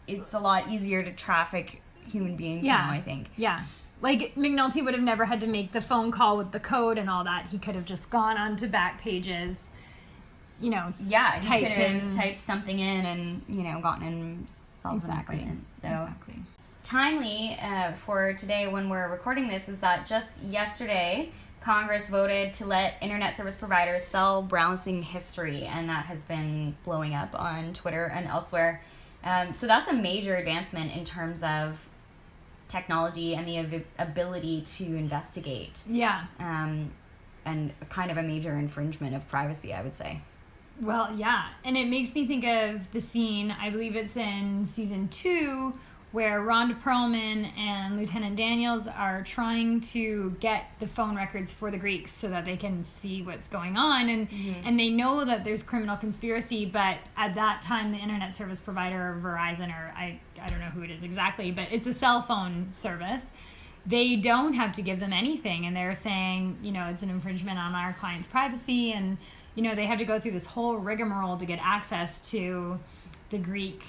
it's 0.07 0.33
a 0.33 0.39
lot 0.39 0.69
easier 0.69 1.03
to 1.03 1.11
traffic 1.11 1.81
human 2.09 2.35
beings 2.35 2.65
Yeah. 2.65 2.77
now. 2.85 2.91
I 2.91 3.01
think. 3.01 3.27
Yeah. 3.37 3.61
Like 4.01 4.35
McNulty 4.35 4.83
would 4.85 4.93
have 4.93 5.03
never 5.03 5.25
had 5.25 5.41
to 5.41 5.47
make 5.47 5.71
the 5.71 5.81
phone 5.81 6.11
call 6.11 6.37
with 6.37 6.51
the 6.51 6.59
code 6.59 6.97
and 6.97 7.09
all 7.09 7.23
that. 7.23 7.47
He 7.47 7.57
could 7.57 7.73
have 7.75 7.85
just 7.85 8.09
gone 8.11 8.37
onto 8.37 8.67
back 8.67 9.01
pages, 9.01 9.57
you 10.59 10.69
know. 10.69 10.93
Yeah, 10.99 11.39
Typed 11.41 11.77
in- 11.79 12.15
typed 12.15 12.39
something 12.41 12.77
in 12.79 13.05
and 13.05 13.41
you 13.49 13.63
know 13.63 13.79
gotten 13.81 14.45
solved 14.81 14.97
Exactly. 15.03 15.39
an. 15.41 15.65
So 15.81 15.87
Exactly. 15.87 16.35
timely 16.83 17.57
uh, 17.61 17.93
for 18.05 18.33
today 18.33 18.67
when 18.67 18.87
we're 18.89 19.09
recording 19.09 19.47
this 19.47 19.67
is 19.67 19.79
that 19.79 20.05
just 20.05 20.41
yesterday 20.43 21.31
Congress 21.61 22.07
voted 22.07 22.53
to 22.53 22.65
let 22.65 22.93
internet 23.01 23.35
service 23.35 23.55
providers 23.55 24.03
sell 24.05 24.41
browsing 24.41 25.01
history, 25.03 25.65
and 25.65 25.89
that 25.89 26.05
has 26.05 26.19
been 26.21 26.77
blowing 26.85 27.13
up 27.13 27.29
on 27.37 27.73
Twitter 27.73 28.05
and 28.05 28.27
elsewhere. 28.27 28.81
Um, 29.23 29.53
so 29.53 29.67
that's 29.67 29.87
a 29.89 29.93
major 29.93 30.35
advancement 30.35 30.93
in 30.95 31.03
terms 31.03 31.41
of 31.43 31.83
technology 32.67 33.35
and 33.35 33.47
the 33.47 33.59
av- 33.59 33.83
ability 33.99 34.61
to 34.61 34.83
investigate, 34.85 35.81
Yeah. 35.87 36.25
um, 36.39 36.91
and 37.45 37.73
kind 37.89 38.11
of 38.11 38.17
a 38.17 38.23
major 38.23 38.57
infringement 38.57 39.15
of 39.15 39.27
privacy, 39.27 39.73
I 39.73 39.81
would 39.81 39.95
say. 39.95 40.21
Well, 40.81 41.13
yeah. 41.15 41.47
And 41.63 41.75
it 41.77 41.87
makes 41.87 42.13
me 42.13 42.27
think 42.27 42.43
of 42.45 42.91
the 42.91 43.01
scene, 43.01 43.51
I 43.51 43.69
believe 43.69 43.95
it's 43.95 44.15
in 44.15 44.65
season 44.67 45.07
two, 45.07 45.73
where 46.17 46.41
Rhonda 46.41 46.81
Perlman 46.81 47.55
and 47.59 47.95
Lieutenant 47.95 48.35
Daniels 48.35 48.87
are 48.87 49.21
trying 49.21 49.79
to 49.81 50.35
get 50.39 50.65
the 50.79 50.87
phone 50.87 51.15
records 51.15 51.53
for 51.53 51.69
the 51.69 51.77
Greeks 51.77 52.11
so 52.11 52.27
that 52.29 52.43
they 52.43 52.57
can 52.57 52.83
see 52.83 53.21
what's 53.21 53.47
going 53.47 53.77
on. 53.77 54.09
And 54.09 54.27
mm-hmm. 54.27 54.67
and 54.67 54.79
they 54.79 54.89
know 54.89 55.23
that 55.23 55.43
there's 55.43 55.61
criminal 55.61 55.95
conspiracy 55.95 56.65
but 56.65 56.97
at 57.17 57.35
that 57.35 57.61
time 57.61 57.91
the 57.91 57.99
internet 57.99 58.35
service 58.35 58.59
provider 58.59 59.15
Verizon 59.23 59.69
or 59.69 59.93
I 59.95 60.19
I 60.41 60.47
don't 60.47 60.59
know 60.59 60.71
who 60.73 60.81
it 60.81 60.89
is 60.89 61.03
exactly 61.03 61.51
but 61.51 61.67
it's 61.71 61.85
a 61.85 61.93
cell 61.93 62.23
phone 62.23 62.69
service. 62.73 63.25
They 63.85 64.15
don't 64.15 64.53
have 64.53 64.71
to 64.73 64.81
give 64.81 64.99
them 64.99 65.13
anything. 65.13 65.67
And 65.67 65.75
they're 65.75 65.93
saying 65.93 66.57
you 66.63 66.71
know 66.71 66.87
it's 66.87 67.03
an 67.03 67.11
infringement 67.11 67.59
on 67.59 67.75
our 67.75 67.93
client's 67.93 68.27
privacy. 68.27 68.91
And 68.93 69.19
you 69.53 69.61
know 69.61 69.75
they 69.75 69.85
have 69.85 69.99
to 69.99 70.05
go 70.05 70.19
through 70.19 70.31
this 70.31 70.47
whole 70.47 70.77
rigmarole 70.77 71.37
to 71.37 71.45
get 71.45 71.59
access 71.61 72.27
to 72.31 72.79
the 73.29 73.37
greek 73.37 73.83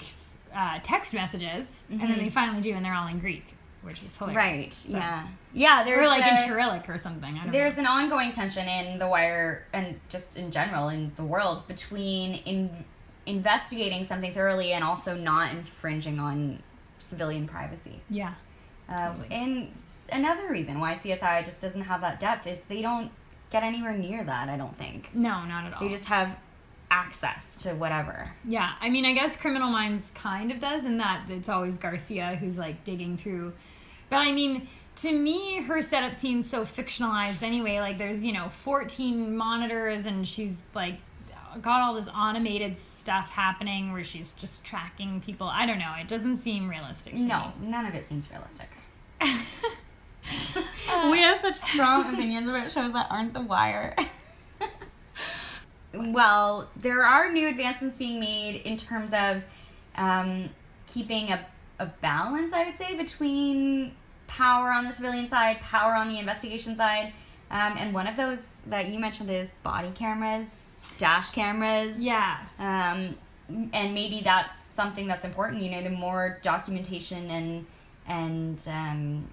uh, 0.55 0.79
text 0.83 1.13
messages 1.13 1.75
and 1.89 2.01
then 2.01 2.17
they 2.17 2.29
finally 2.29 2.61
do 2.61 2.73
and 2.73 2.83
they're 2.83 2.93
all 2.93 3.07
in 3.07 3.19
greek 3.19 3.45
which 3.81 4.03
is 4.03 4.15
hilarious 4.17 4.35
Right. 4.35 4.73
So- 4.73 4.97
Yeah. 4.97 5.27
Yeah. 5.53 5.83
There's 5.83 6.01
or 6.03 6.07
like 6.07 6.23
a- 6.23 6.41
in 6.43 6.47
cyrillic 6.49 6.89
or 6.89 6.97
something 6.97 7.37
i 7.37 7.43
don't 7.43 7.51
There's 7.51 7.75
know 7.75 7.81
an 7.81 7.85
ongoing 7.87 8.31
tension 8.31 8.67
in 8.67 8.99
the 8.99 9.07
wire 9.07 9.65
and 9.73 9.99
just 10.09 10.35
in 10.37 10.51
general 10.51 10.89
in 10.89 11.11
the 11.15 11.23
world 11.23 11.67
between 11.67 12.35
in 12.45 12.83
investigating 13.25 14.03
something 14.05 14.33
thoroughly 14.33 14.73
and 14.73 14.83
also 14.83 15.15
not 15.15 15.51
infringing 15.51 16.19
on 16.19 16.61
civilian 16.99 17.47
privacy. 17.47 18.01
yeah 18.09 18.33
Uh, 18.89 19.07
Totally. 19.09 19.27
And 19.31 19.71
another 20.11 20.49
reason 20.49 20.79
why 20.79 20.95
CSI 20.95 21.45
just 21.45 21.61
doesn't 21.61 21.83
have 21.83 22.01
that 22.01 22.19
depth 22.19 22.47
is 22.47 22.59
they 22.67 22.81
don't 22.81 23.11
get 23.51 23.61
anywhere 23.63 23.95
near 23.97 24.23
that. 24.23 24.49
I 24.49 24.57
don't 24.57 24.75
think 24.77 25.09
no 25.13 25.45
not 25.45 25.65
at 25.65 25.73
all 25.73 25.79
they 25.81 25.89
just 25.89 26.05
have 26.05 26.35
access 26.91 27.57
to 27.59 27.73
whatever. 27.73 28.31
Yeah, 28.45 28.73
I 28.79 28.89
mean, 28.89 29.05
I 29.05 29.13
guess 29.13 29.35
Criminal 29.35 29.69
Minds 29.69 30.11
kind 30.15 30.51
of 30.51 30.59
does 30.59 30.85
in 30.85 30.97
that 30.97 31.25
it's 31.29 31.49
always 31.49 31.77
Garcia 31.77 32.35
who's 32.39 32.57
like 32.57 32.83
digging 32.83 33.17
through. 33.17 33.53
But 34.09 34.17
I 34.17 34.31
mean, 34.31 34.67
to 34.97 35.11
me, 35.11 35.61
her 35.63 35.81
setup 35.81 36.15
seems 36.15 36.49
so 36.49 36.63
fictionalized 36.63 37.43
anyway. 37.43 37.79
Like, 37.79 37.97
there's, 37.97 38.23
you 38.23 38.33
know, 38.33 38.49
14 38.63 39.35
monitors 39.35 40.05
and 40.05 40.27
she's 40.27 40.61
like 40.73 40.95
got 41.61 41.81
all 41.81 41.95
this 41.95 42.07
automated 42.15 42.77
stuff 42.77 43.31
happening 43.31 43.91
where 43.91 44.03
she's 44.03 44.31
just 44.33 44.63
tracking 44.63 45.19
people. 45.21 45.47
I 45.47 45.65
don't 45.65 45.79
know. 45.79 45.93
It 45.99 46.07
doesn't 46.07 46.41
seem 46.41 46.69
realistic 46.69 47.15
to 47.15 47.21
No, 47.23 47.51
none 47.61 47.85
of 47.85 47.95
it 47.95 48.07
seems 48.07 48.29
realistic. 48.29 48.69
we 51.11 51.21
have 51.21 51.39
such 51.39 51.55
strong 51.55 52.13
opinions 52.13 52.47
about 52.47 52.71
shows 52.71 52.93
that 52.93 53.07
aren't 53.09 53.33
The 53.33 53.41
Wire. 53.41 53.95
well, 55.93 56.69
there 56.75 57.03
are 57.03 57.31
new 57.31 57.47
advancements 57.47 57.95
being 57.95 58.19
made 58.19 58.61
in 58.63 58.77
terms 58.77 59.11
of 59.13 59.43
um, 59.95 60.49
keeping 60.87 61.31
a, 61.31 61.45
a 61.79 61.87
balance, 62.01 62.53
I 62.53 62.65
would 62.65 62.77
say, 62.77 62.95
between 62.95 63.93
power 64.27 64.71
on 64.71 64.85
the 64.85 64.91
civilian 64.91 65.27
side, 65.27 65.59
power 65.61 65.93
on 65.93 66.07
the 66.07 66.19
investigation 66.19 66.75
side. 66.75 67.13
Um, 67.51 67.75
and 67.77 67.93
one 67.93 68.07
of 68.07 68.15
those 68.15 68.43
that 68.67 68.87
you 68.89 68.99
mentioned 68.99 69.31
is 69.31 69.49
body 69.63 69.91
cameras, 69.91 70.65
dash 70.97 71.31
cameras. 71.31 71.99
yeah. 71.99 72.37
Um, 72.59 73.17
and 73.73 73.95
maybe 73.95 74.21
that's 74.23 74.55
something 74.75 75.07
that's 75.07 75.25
important. 75.25 75.63
You 75.63 75.71
know, 75.71 75.83
the 75.83 75.89
more 75.89 76.39
documentation 76.43 77.29
and 77.31 77.65
and 78.07 78.63
um, 78.67 79.27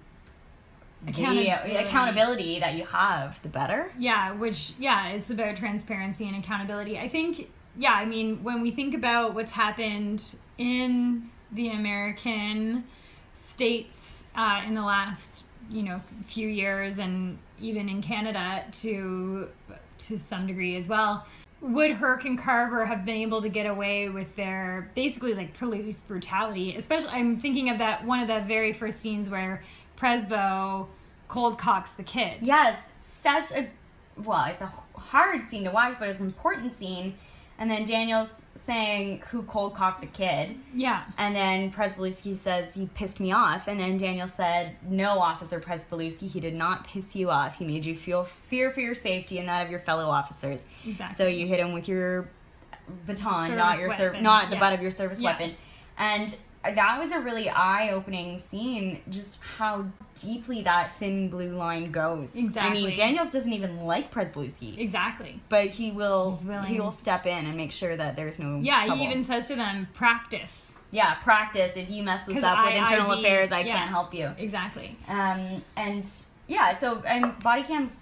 Accountability. 1.07 1.75
accountability 1.75 2.59
that 2.59 2.73
you 2.75 2.85
have, 2.85 3.41
the 3.41 3.49
better. 3.49 3.91
Yeah, 3.97 4.33
which 4.33 4.73
yeah, 4.77 5.09
it's 5.09 5.29
about 5.29 5.55
transparency 5.55 6.27
and 6.27 6.35
accountability. 6.35 6.99
I 6.99 7.07
think 7.07 7.49
yeah, 7.77 7.93
I 7.93 8.05
mean, 8.05 8.43
when 8.43 8.61
we 8.61 8.71
think 8.71 8.93
about 8.93 9.33
what's 9.33 9.51
happened 9.51 10.35
in 10.57 11.29
the 11.51 11.69
American 11.69 12.83
states 13.33 14.23
uh, 14.35 14.63
in 14.65 14.73
the 14.73 14.81
last 14.81 15.43
you 15.69 15.83
know 15.83 16.01
few 16.25 16.47
years, 16.47 16.99
and 16.99 17.37
even 17.59 17.87
in 17.87 18.01
Canada 18.01 18.65
to 18.71 19.49
to 19.99 20.17
some 20.17 20.47
degree 20.47 20.75
as 20.75 20.87
well. 20.87 21.25
Would 21.59 21.91
Herc 21.91 22.25
and 22.25 22.37
Carver 22.37 22.85
have 22.85 23.03
been 23.03 23.15
able 23.15 23.41
to 23.41 23.49
get 23.49 23.65
away 23.65 24.09
with 24.09 24.35
their 24.35 24.91
basically 24.93 25.33
like 25.33 25.57
police 25.57 26.03
brutality? 26.03 26.75
Especially, 26.75 27.09
I'm 27.09 27.39
thinking 27.39 27.69
of 27.69 27.79
that 27.79 28.05
one 28.05 28.19
of 28.19 28.27
the 28.27 28.47
very 28.47 28.73
first 28.73 28.99
scenes 28.99 29.27
where 29.27 29.63
Prezbo 29.97 30.87
cold 31.27 31.57
cocks 31.57 31.91
the 31.93 32.03
kid. 32.03 32.39
Yes, 32.41 32.77
such 33.21 33.51
a 33.51 33.67
well, 34.23 34.45
it's 34.45 34.61
a 34.61 34.71
hard 34.95 35.43
scene 35.43 35.63
to 35.65 35.71
watch, 35.71 35.95
but 35.99 36.09
it's 36.09 36.21
an 36.21 36.27
important 36.27 36.73
scene. 36.73 37.15
And 37.59 37.69
then 37.71 37.85
Daniel's 37.85 38.29
saying 38.55 39.23
who 39.29 39.41
cold 39.43 39.75
cocked 39.75 40.01
the 40.01 40.07
kid, 40.07 40.57
Yeah. 40.75 41.03
and 41.17 41.35
then 41.35 41.71
Pryzbylewski 41.71 42.35
says 42.35 42.73
he 42.75 42.87
pissed 42.93 43.19
me 43.19 43.31
off, 43.31 43.67
and 43.67 43.79
then 43.79 43.97
Daniel 43.97 44.27
said, 44.27 44.75
"No, 44.83 45.19
Officer 45.19 45.59
Pryzbylewski, 45.59 46.29
he 46.31 46.39
did 46.39 46.53
not 46.55 46.85
piss 46.87 47.15
you 47.15 47.29
off. 47.31 47.55
He 47.57 47.65
made 47.65 47.85
you 47.85 47.95
feel 47.95 48.23
fear 48.23 48.69
for 48.71 48.81
your 48.81 48.93
safety 48.95 49.37
and 49.39 49.47
that 49.49 49.63
of 49.65 49.71
your 49.71 49.79
fellow 49.79 50.05
officers. 50.05 50.65
Exactly. 50.85 51.15
So 51.15 51.27
you 51.27 51.47
hit 51.47 51.59
him 51.59 51.73
with 51.73 51.87
your 51.87 52.29
baton, 53.05 53.47
Service 53.47 53.57
not 53.57 53.79
your 53.79 53.93
ser- 53.95 54.21
not 54.21 54.49
the 54.49 54.55
yeah. 54.55 54.59
butt 54.59 54.73
of 54.73 54.81
your 54.81 54.91
service 54.91 55.19
Yeah. 55.21 55.31
weapon, 55.31 55.55
and." 55.97 56.35
That 56.75 56.99
was 57.01 57.11
a 57.11 57.19
really 57.19 57.49
eye-opening 57.49 58.41
scene. 58.49 59.01
Just 59.09 59.39
how 59.57 59.85
deeply 60.21 60.61
that 60.63 60.97
thin 60.99 61.29
blue 61.29 61.55
line 61.55 61.91
goes. 61.91 62.35
Exactly. 62.35 62.83
I 62.83 62.87
mean, 62.87 62.95
Daniels 62.95 63.29
doesn't 63.31 63.51
even 63.53 63.81
like 63.85 64.11
Pryzbylewski, 64.11 64.77
Exactly. 64.79 65.39
but 65.49 65.67
he 65.67 65.91
will 65.91 66.39
he 66.65 66.79
will 66.79 66.91
step 66.91 67.25
in 67.25 67.45
and 67.45 67.55
make 67.57 67.71
sure 67.71 67.95
that 67.95 68.15
there's 68.15 68.39
no 68.39 68.59
Yeah, 68.59 68.85
trouble. 68.85 68.97
he 68.97 69.05
even 69.09 69.23
says 69.23 69.47
to 69.49 69.55
them, 69.55 69.87
practice. 69.93 70.73
yeah 70.91 71.15
practice. 71.15 71.73
If 71.75 71.89
you 71.89 72.03
mess 72.03 72.23
this 72.25 72.43
up 72.43 72.65
with 72.65 72.75
internal 72.75 73.11
affairs, 73.13 73.51
I 73.51 73.59
yeah. 73.61 73.77
can't 73.77 73.89
help 73.89 74.13
you. 74.13 74.31
Exactly. 74.37 74.97
Um, 75.07 75.63
and 75.75 76.07
yeah, 76.47 76.77
so 76.77 77.01
and 77.05 77.37
body 77.39 77.63
cams, 77.63 77.93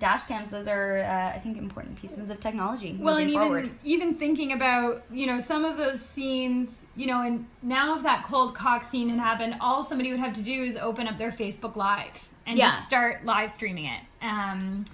dash 0.00 0.22
cams, 0.24 0.50
those 0.50 0.66
are 0.66 0.98
uh, 1.00 1.36
I 1.36 1.38
think 1.38 1.58
important 1.58 1.96
pieces 2.00 2.30
of 2.30 2.40
technology 2.40 2.96
Well, 2.98 3.16
and 3.18 3.28
even 3.30 3.40
forward. 3.42 3.70
even 3.84 4.14
thinking 4.14 4.52
about 4.52 5.02
you 5.12 5.26
know 5.26 5.38
some 5.38 5.64
of 5.64 5.76
those 5.78 6.00
scenes, 6.00 6.68
you 6.96 7.06
know, 7.06 7.20
and 7.22 7.46
now 7.62 7.96
if 7.96 8.02
that 8.02 8.24
cold 8.26 8.54
cock 8.54 8.82
scene 8.82 9.08
had 9.10 9.18
happened, 9.18 9.56
all 9.60 9.84
somebody 9.84 10.10
would 10.10 10.20
have 10.20 10.32
to 10.34 10.42
do 10.42 10.62
is 10.64 10.76
open 10.76 11.06
up 11.06 11.18
their 11.18 11.30
Facebook 11.30 11.76
Live 11.76 12.28
and 12.46 12.58
Yeah. 12.58 12.70
just 12.70 12.86
start 12.86 13.24
live 13.24 13.52
streaming 13.52 13.84
it. 13.86 14.00
Um, 14.22 14.84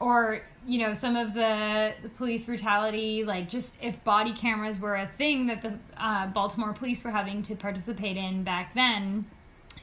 or 0.00 0.40
you 0.66 0.78
know 0.78 0.92
some 0.92 1.16
of 1.16 1.34
the, 1.34 1.92
the 2.02 2.08
police 2.10 2.44
brutality 2.44 3.24
like 3.24 3.48
just 3.48 3.72
if 3.82 4.02
body 4.04 4.32
cameras 4.32 4.78
were 4.78 4.94
a 4.94 5.10
thing 5.18 5.46
that 5.48 5.60
the 5.62 5.76
uh, 5.96 6.26
baltimore 6.28 6.72
police 6.72 7.02
were 7.02 7.10
having 7.10 7.42
to 7.42 7.56
participate 7.56 8.16
in 8.16 8.44
back 8.44 8.72
then 8.74 9.24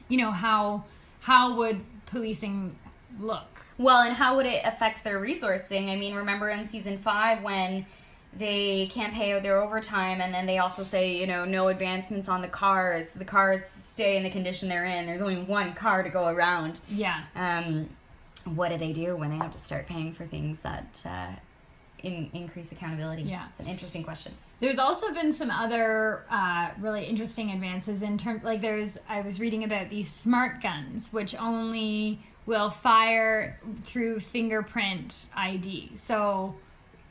you 0.08 0.16
know 0.16 0.30
how 0.30 0.82
how 1.20 1.54
would 1.56 1.80
policing 2.06 2.74
look 3.20 3.60
Well, 3.76 4.02
and 4.02 4.14
how 4.14 4.36
would 4.36 4.46
it 4.46 4.62
affect 4.64 5.04
their 5.04 5.20
resourcing? 5.20 5.90
I 5.90 5.96
mean, 5.96 6.14
remember 6.14 6.48
in 6.48 6.66
season 6.66 6.96
five 6.96 7.42
when 7.42 7.84
they 8.38 8.88
can't 8.92 9.14
pay 9.14 9.32
out 9.32 9.42
their 9.42 9.60
overtime, 9.60 10.20
and 10.20 10.32
then 10.32 10.46
they 10.46 10.58
also 10.58 10.82
say, 10.82 11.16
you 11.16 11.26
know, 11.26 11.44
no 11.44 11.68
advancements 11.68 12.28
on 12.28 12.42
the 12.42 12.48
cars. 12.48 13.08
The 13.10 13.24
cars 13.24 13.64
stay 13.64 14.16
in 14.16 14.22
the 14.22 14.30
condition 14.30 14.68
they're 14.68 14.84
in. 14.84 15.06
There's 15.06 15.22
only 15.22 15.42
one 15.42 15.72
car 15.74 16.02
to 16.02 16.10
go 16.10 16.28
around. 16.28 16.80
yeah 16.88 17.24
Um, 17.34 17.88
what 18.44 18.70
do 18.70 18.78
they 18.78 18.92
do 18.92 19.16
when 19.16 19.30
they 19.30 19.36
have 19.36 19.52
to 19.52 19.58
start 19.58 19.86
paying 19.86 20.12
for 20.12 20.24
things 20.24 20.60
that 20.60 21.02
uh, 21.04 21.32
in, 22.02 22.30
increase 22.32 22.70
accountability? 22.72 23.22
Yeah. 23.22 23.46
it's 23.50 23.60
an 23.60 23.66
interesting 23.66 24.04
question. 24.04 24.32
There's 24.60 24.78
also 24.78 25.12
been 25.12 25.32
some 25.32 25.50
other 25.50 26.24
uh, 26.30 26.70
really 26.78 27.04
interesting 27.04 27.50
advances 27.50 28.02
in 28.02 28.16
terms, 28.16 28.42
like 28.44 28.60
there's, 28.60 28.98
I 29.08 29.20
was 29.20 29.40
reading 29.40 29.64
about 29.64 29.90
these 29.90 30.10
smart 30.10 30.62
guns, 30.62 31.12
which 31.12 31.34
only 31.34 32.20
will 32.46 32.70
fire 32.70 33.60
through 33.84 34.20
fingerprint 34.20 35.26
ID. 35.36 35.92
So, 35.96 36.54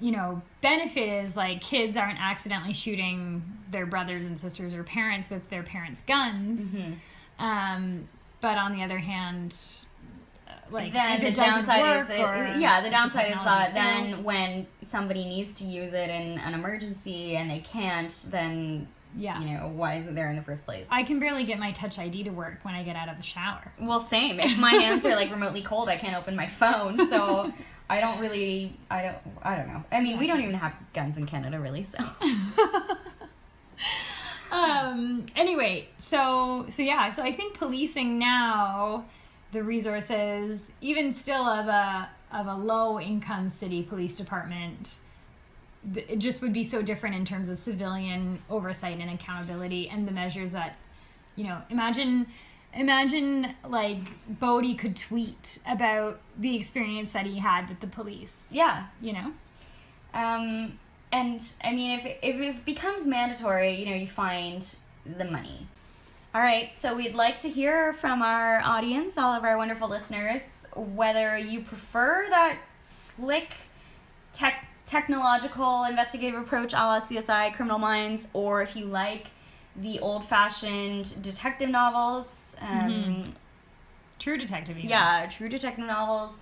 you 0.05 0.11
know, 0.11 0.39
benefit 0.61 1.23
is 1.23 1.35
like 1.35 1.61
kids 1.61 1.97
aren't 1.97 2.19
accidentally 2.19 2.73
shooting 2.73 3.41
their 3.71 3.87
brothers 3.87 4.25
and 4.25 4.39
sisters 4.39 4.75
or 4.75 4.83
parents 4.83 5.31
with 5.31 5.49
their 5.49 5.63
parents' 5.63 6.03
guns. 6.05 6.59
Mm-hmm. 6.59 7.43
Um, 7.43 8.07
but 8.39 8.59
on 8.59 8.75
the 8.75 8.83
other 8.83 8.99
hand, 8.99 9.57
uh, 10.47 10.51
like 10.69 10.93
then 10.93 11.23
the 11.23 11.31
downside 11.31 12.03
is, 12.03 12.09
it, 12.11 12.59
yeah, 12.59 12.81
the 12.81 12.91
downside 12.91 13.31
is 13.31 13.37
that 13.37 13.73
then 13.73 14.23
when 14.23 14.67
somebody 14.85 15.25
needs 15.25 15.55
to 15.55 15.63
use 15.63 15.91
it 15.91 16.11
in 16.11 16.37
an 16.37 16.53
emergency 16.53 17.35
and 17.35 17.49
they 17.49 17.61
can't, 17.61 18.25
then 18.27 18.87
yeah. 19.17 19.41
you 19.41 19.57
know 19.57 19.69
why 19.69 19.95
is 19.95 20.05
it 20.05 20.13
there 20.13 20.29
in 20.29 20.35
the 20.35 20.43
first 20.43 20.65
place? 20.65 20.85
I 20.91 21.01
can 21.01 21.19
barely 21.19 21.45
get 21.45 21.57
my 21.57 21.71
Touch 21.71 21.97
ID 21.97 22.25
to 22.25 22.29
work 22.29 22.59
when 22.61 22.75
I 22.75 22.83
get 22.83 22.95
out 22.95 23.09
of 23.09 23.17
the 23.17 23.23
shower. 23.23 23.73
Well, 23.79 23.99
same. 23.99 24.39
If 24.39 24.59
my 24.59 24.69
hands 24.69 25.03
are 25.03 25.15
like 25.15 25.31
remotely 25.31 25.63
cold, 25.63 25.89
I 25.89 25.97
can't 25.97 26.15
open 26.15 26.35
my 26.35 26.45
phone. 26.45 27.07
So 27.07 27.51
I 27.89 27.99
don't 27.99 28.19
really. 28.19 28.77
I 28.89 29.03
don't. 29.03 29.17
I 29.43 29.55
don't 29.55 29.67
know. 29.67 29.83
I 29.91 30.01
mean, 30.01 30.17
we 30.17 30.27
don't 30.27 30.41
even 30.41 30.55
have 30.55 30.73
guns 30.93 31.17
in 31.17 31.25
Canada, 31.25 31.59
really. 31.59 31.83
So 31.83 31.97
um 34.51 35.25
anyway 35.35 35.87
so 35.99 36.65
so 36.69 36.81
yeah 36.83 37.09
so 37.09 37.21
i 37.23 37.31
think 37.31 37.57
policing 37.57 38.17
now 38.19 39.03
the 39.51 39.61
resources 39.61 40.61
even 40.81 41.13
still 41.13 41.43
of 41.43 41.67
a 41.67 42.07
of 42.31 42.47
a 42.47 42.53
low 42.53 42.99
income 42.99 43.49
city 43.49 43.83
police 43.83 44.15
department 44.15 44.95
it 45.95 46.19
just 46.19 46.41
would 46.41 46.53
be 46.53 46.63
so 46.63 46.81
different 46.81 47.15
in 47.15 47.25
terms 47.25 47.49
of 47.49 47.59
civilian 47.59 48.39
oversight 48.49 48.99
and 48.99 49.09
accountability 49.09 49.89
and 49.89 50.07
the 50.07 50.11
measures 50.11 50.51
that 50.51 50.77
you 51.35 51.43
know, 51.43 51.61
imagine 51.69 52.27
imagine 52.75 53.55
like 53.67 53.99
Bodie 54.27 54.75
could 54.75 54.95
tweet 54.95 55.59
about 55.67 56.19
the 56.37 56.55
experience 56.55 57.13
that 57.13 57.25
he 57.25 57.39
had 57.39 57.69
with 57.69 57.79
the 57.79 57.87
police. 57.87 58.37
Yeah. 58.51 58.85
You 59.01 59.13
know? 59.13 59.33
Um, 60.13 60.79
and 61.11 61.41
I 61.63 61.73
mean, 61.73 61.99
if, 61.99 62.05
if 62.21 62.35
it 62.41 62.65
becomes 62.65 63.05
mandatory, 63.05 63.75
you 63.75 63.85
know, 63.85 63.95
you 63.95 64.07
find 64.07 64.75
the 65.17 65.25
money. 65.25 65.67
All 66.33 66.41
right, 66.41 66.73
so 66.77 66.93
we'd 66.93 67.15
like 67.15 67.37
to 67.41 67.49
hear 67.49 67.93
from 67.93 68.21
our 68.21 68.59
audience, 68.59 69.17
all 69.17 69.33
of 69.33 69.45
our 69.45 69.55
wonderful 69.55 69.87
listeners, 69.87 70.41
whether 70.75 71.37
you 71.37 71.61
prefer 71.61 72.25
that 72.29 72.57
slick 72.83 73.53
tech 74.33 74.67
technological 74.85 75.85
investigative 75.85 76.39
approach 76.39 76.73
a 76.73 76.75
la 76.75 76.99
CSI 76.99 77.55
Criminal 77.55 77.79
Minds, 77.79 78.27
or 78.33 78.61
if 78.61 78.75
you 78.75 78.85
like 78.85 79.27
the 79.77 79.99
old 79.99 80.25
fashioned 80.25 81.21
detective 81.23 81.69
novels. 81.69 82.44
Um, 82.61 82.89
Mhm. 82.91 83.33
True 84.19 84.37
detective. 84.37 84.77
even. 84.77 84.89
Yeah, 84.89 85.27
true 85.29 85.49
detective 85.49 85.85
novels, 85.85 86.33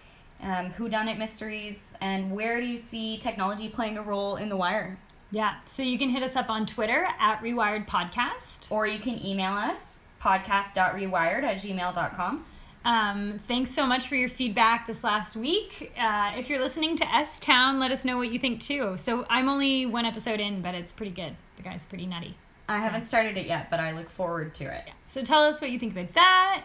um, 0.41 0.71
whodunit 0.71 1.17
mysteries, 1.17 1.79
and 2.01 2.31
where 2.31 2.61
do 2.61 2.67
you 2.67 2.77
see 2.77 3.17
technology 3.17 3.67
playing 3.69 3.97
a 3.97 4.01
role 4.01 4.35
in 4.35 4.49
The 4.49 4.57
Wire? 4.57 4.97
Yeah. 5.31 5.55
So 5.65 5.81
you 5.81 5.97
can 5.97 6.09
hit 6.09 6.21
us 6.21 6.35
up 6.35 6.49
on 6.49 6.65
Twitter 6.67 7.07
at 7.19 7.41
Rewired 7.41 7.87
Podcast. 7.87 8.67
Or 8.71 8.85
you 8.85 8.99
can 8.99 9.25
email 9.25 9.53
us 9.53 9.77
podcast.rewired 10.21 11.43
at 11.43 11.57
gmail.com. 11.57 12.45
Um, 12.85 13.39
thanks 13.47 13.71
so 13.71 13.85
much 13.87 14.07
for 14.07 14.15
your 14.15 14.29
feedback 14.29 14.87
this 14.87 15.03
last 15.03 15.35
week. 15.35 15.93
Uh, 15.97 16.33
if 16.37 16.49
you're 16.49 16.59
listening 16.61 16.95
to 16.97 17.15
S 17.15 17.39
Town, 17.39 17.79
let 17.79 17.91
us 17.91 18.03
know 18.05 18.17
what 18.17 18.31
you 18.31 18.37
think 18.39 18.59
too. 18.59 18.97
So 18.97 19.25
I'm 19.29 19.47
only 19.47 19.85
one 19.85 20.05
episode 20.05 20.39
in, 20.39 20.61
but 20.61 20.75
it's 20.75 20.91
pretty 20.91 21.11
good. 21.13 21.35
The 21.57 21.63
guy's 21.63 21.85
pretty 21.85 22.05
nutty. 22.05 22.35
I 22.67 22.77
haven't 22.79 23.05
started 23.05 23.37
it 23.37 23.45
yet, 23.47 23.69
but 23.69 23.79
I 23.79 23.91
look 23.91 24.09
forward 24.09 24.53
to 24.55 24.65
it. 24.65 24.89
So 25.13 25.23
tell 25.23 25.43
us 25.43 25.61
what 25.61 25.69
you 25.69 25.77
think 25.77 25.91
about 25.91 26.11
that. 26.13 26.63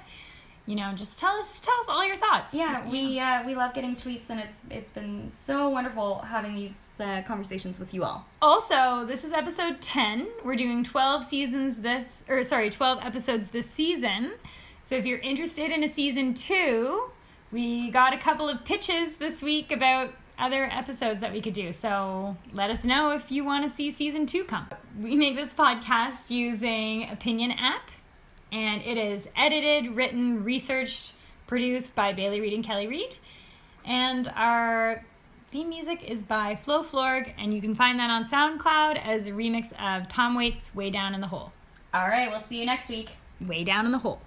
You 0.64 0.74
know, 0.74 0.92
just 0.94 1.18
tell 1.18 1.34
us 1.36 1.60
tell 1.60 1.74
us 1.80 1.86
all 1.88 2.06
your 2.06 2.16
thoughts. 2.16 2.54
Yeah, 2.54 2.88
we 2.88 3.20
uh, 3.20 3.44
we 3.46 3.54
love 3.54 3.74
getting 3.74 3.94
tweets, 3.94 4.30
and 4.30 4.40
it's 4.40 4.58
it's 4.70 4.90
been 4.90 5.30
so 5.34 5.68
wonderful 5.68 6.20
having 6.20 6.54
these 6.54 6.72
uh, 6.98 7.22
conversations 7.26 7.78
with 7.78 7.92
you 7.92 8.04
all. 8.04 8.26
Also, 8.40 9.04
this 9.04 9.22
is 9.22 9.32
episode 9.32 9.82
10. 9.82 10.28
We're 10.44 10.56
doing 10.56 10.82
12 10.82 11.24
seasons 11.24 11.76
this, 11.76 12.04
or 12.26 12.42
sorry, 12.42 12.70
12 12.70 13.00
episodes 13.02 13.50
this 13.50 13.68
season. 13.68 14.32
So 14.84 14.96
if 14.96 15.04
you're 15.04 15.18
interested 15.18 15.70
in 15.70 15.84
a 15.84 15.88
season 15.92 16.32
two, 16.32 17.10
we 17.52 17.90
got 17.90 18.14
a 18.14 18.18
couple 18.18 18.48
of 18.48 18.64
pitches 18.64 19.16
this 19.16 19.42
week 19.42 19.70
about 19.72 20.14
other 20.38 20.64
episodes 20.64 21.20
that 21.20 21.32
we 21.32 21.42
could 21.42 21.52
do. 21.52 21.72
So 21.72 22.36
let 22.54 22.70
us 22.70 22.84
know 22.84 23.12
if 23.12 23.30
you 23.30 23.44
want 23.44 23.68
to 23.68 23.74
see 23.74 23.90
season 23.90 24.24
two 24.24 24.44
come. 24.44 24.68
We 24.98 25.16
make 25.16 25.36
this 25.36 25.52
podcast 25.52 26.30
using 26.30 27.10
Opinion 27.10 27.52
app, 27.52 27.90
and 28.52 28.82
it 28.82 28.96
is 28.96 29.26
edited, 29.36 29.96
written, 29.96 30.44
researched, 30.44 31.12
produced 31.46 31.94
by 31.94 32.12
Bailey 32.12 32.40
Reed 32.40 32.52
and 32.52 32.64
Kelly 32.64 32.86
Reed. 32.86 33.16
And 33.84 34.30
our 34.36 35.04
theme 35.50 35.70
music 35.70 36.04
is 36.04 36.22
by 36.22 36.56
Flo 36.56 36.82
Florg, 36.82 37.32
and 37.38 37.54
you 37.54 37.60
can 37.60 37.74
find 37.74 37.98
that 37.98 38.10
on 38.10 38.28
SoundCloud 38.28 39.02
as 39.02 39.26
a 39.28 39.32
remix 39.32 39.72
of 39.80 40.08
Tom 40.08 40.34
Waits' 40.34 40.74
Way 40.74 40.90
Down 40.90 41.14
in 41.14 41.20
the 41.20 41.28
Hole. 41.28 41.52
All 41.94 42.08
right, 42.08 42.30
we'll 42.30 42.40
see 42.40 42.58
you 42.60 42.66
next 42.66 42.88
week. 42.88 43.10
Way 43.40 43.64
Down 43.64 43.86
in 43.86 43.92
the 43.92 43.98
Hole. 43.98 44.20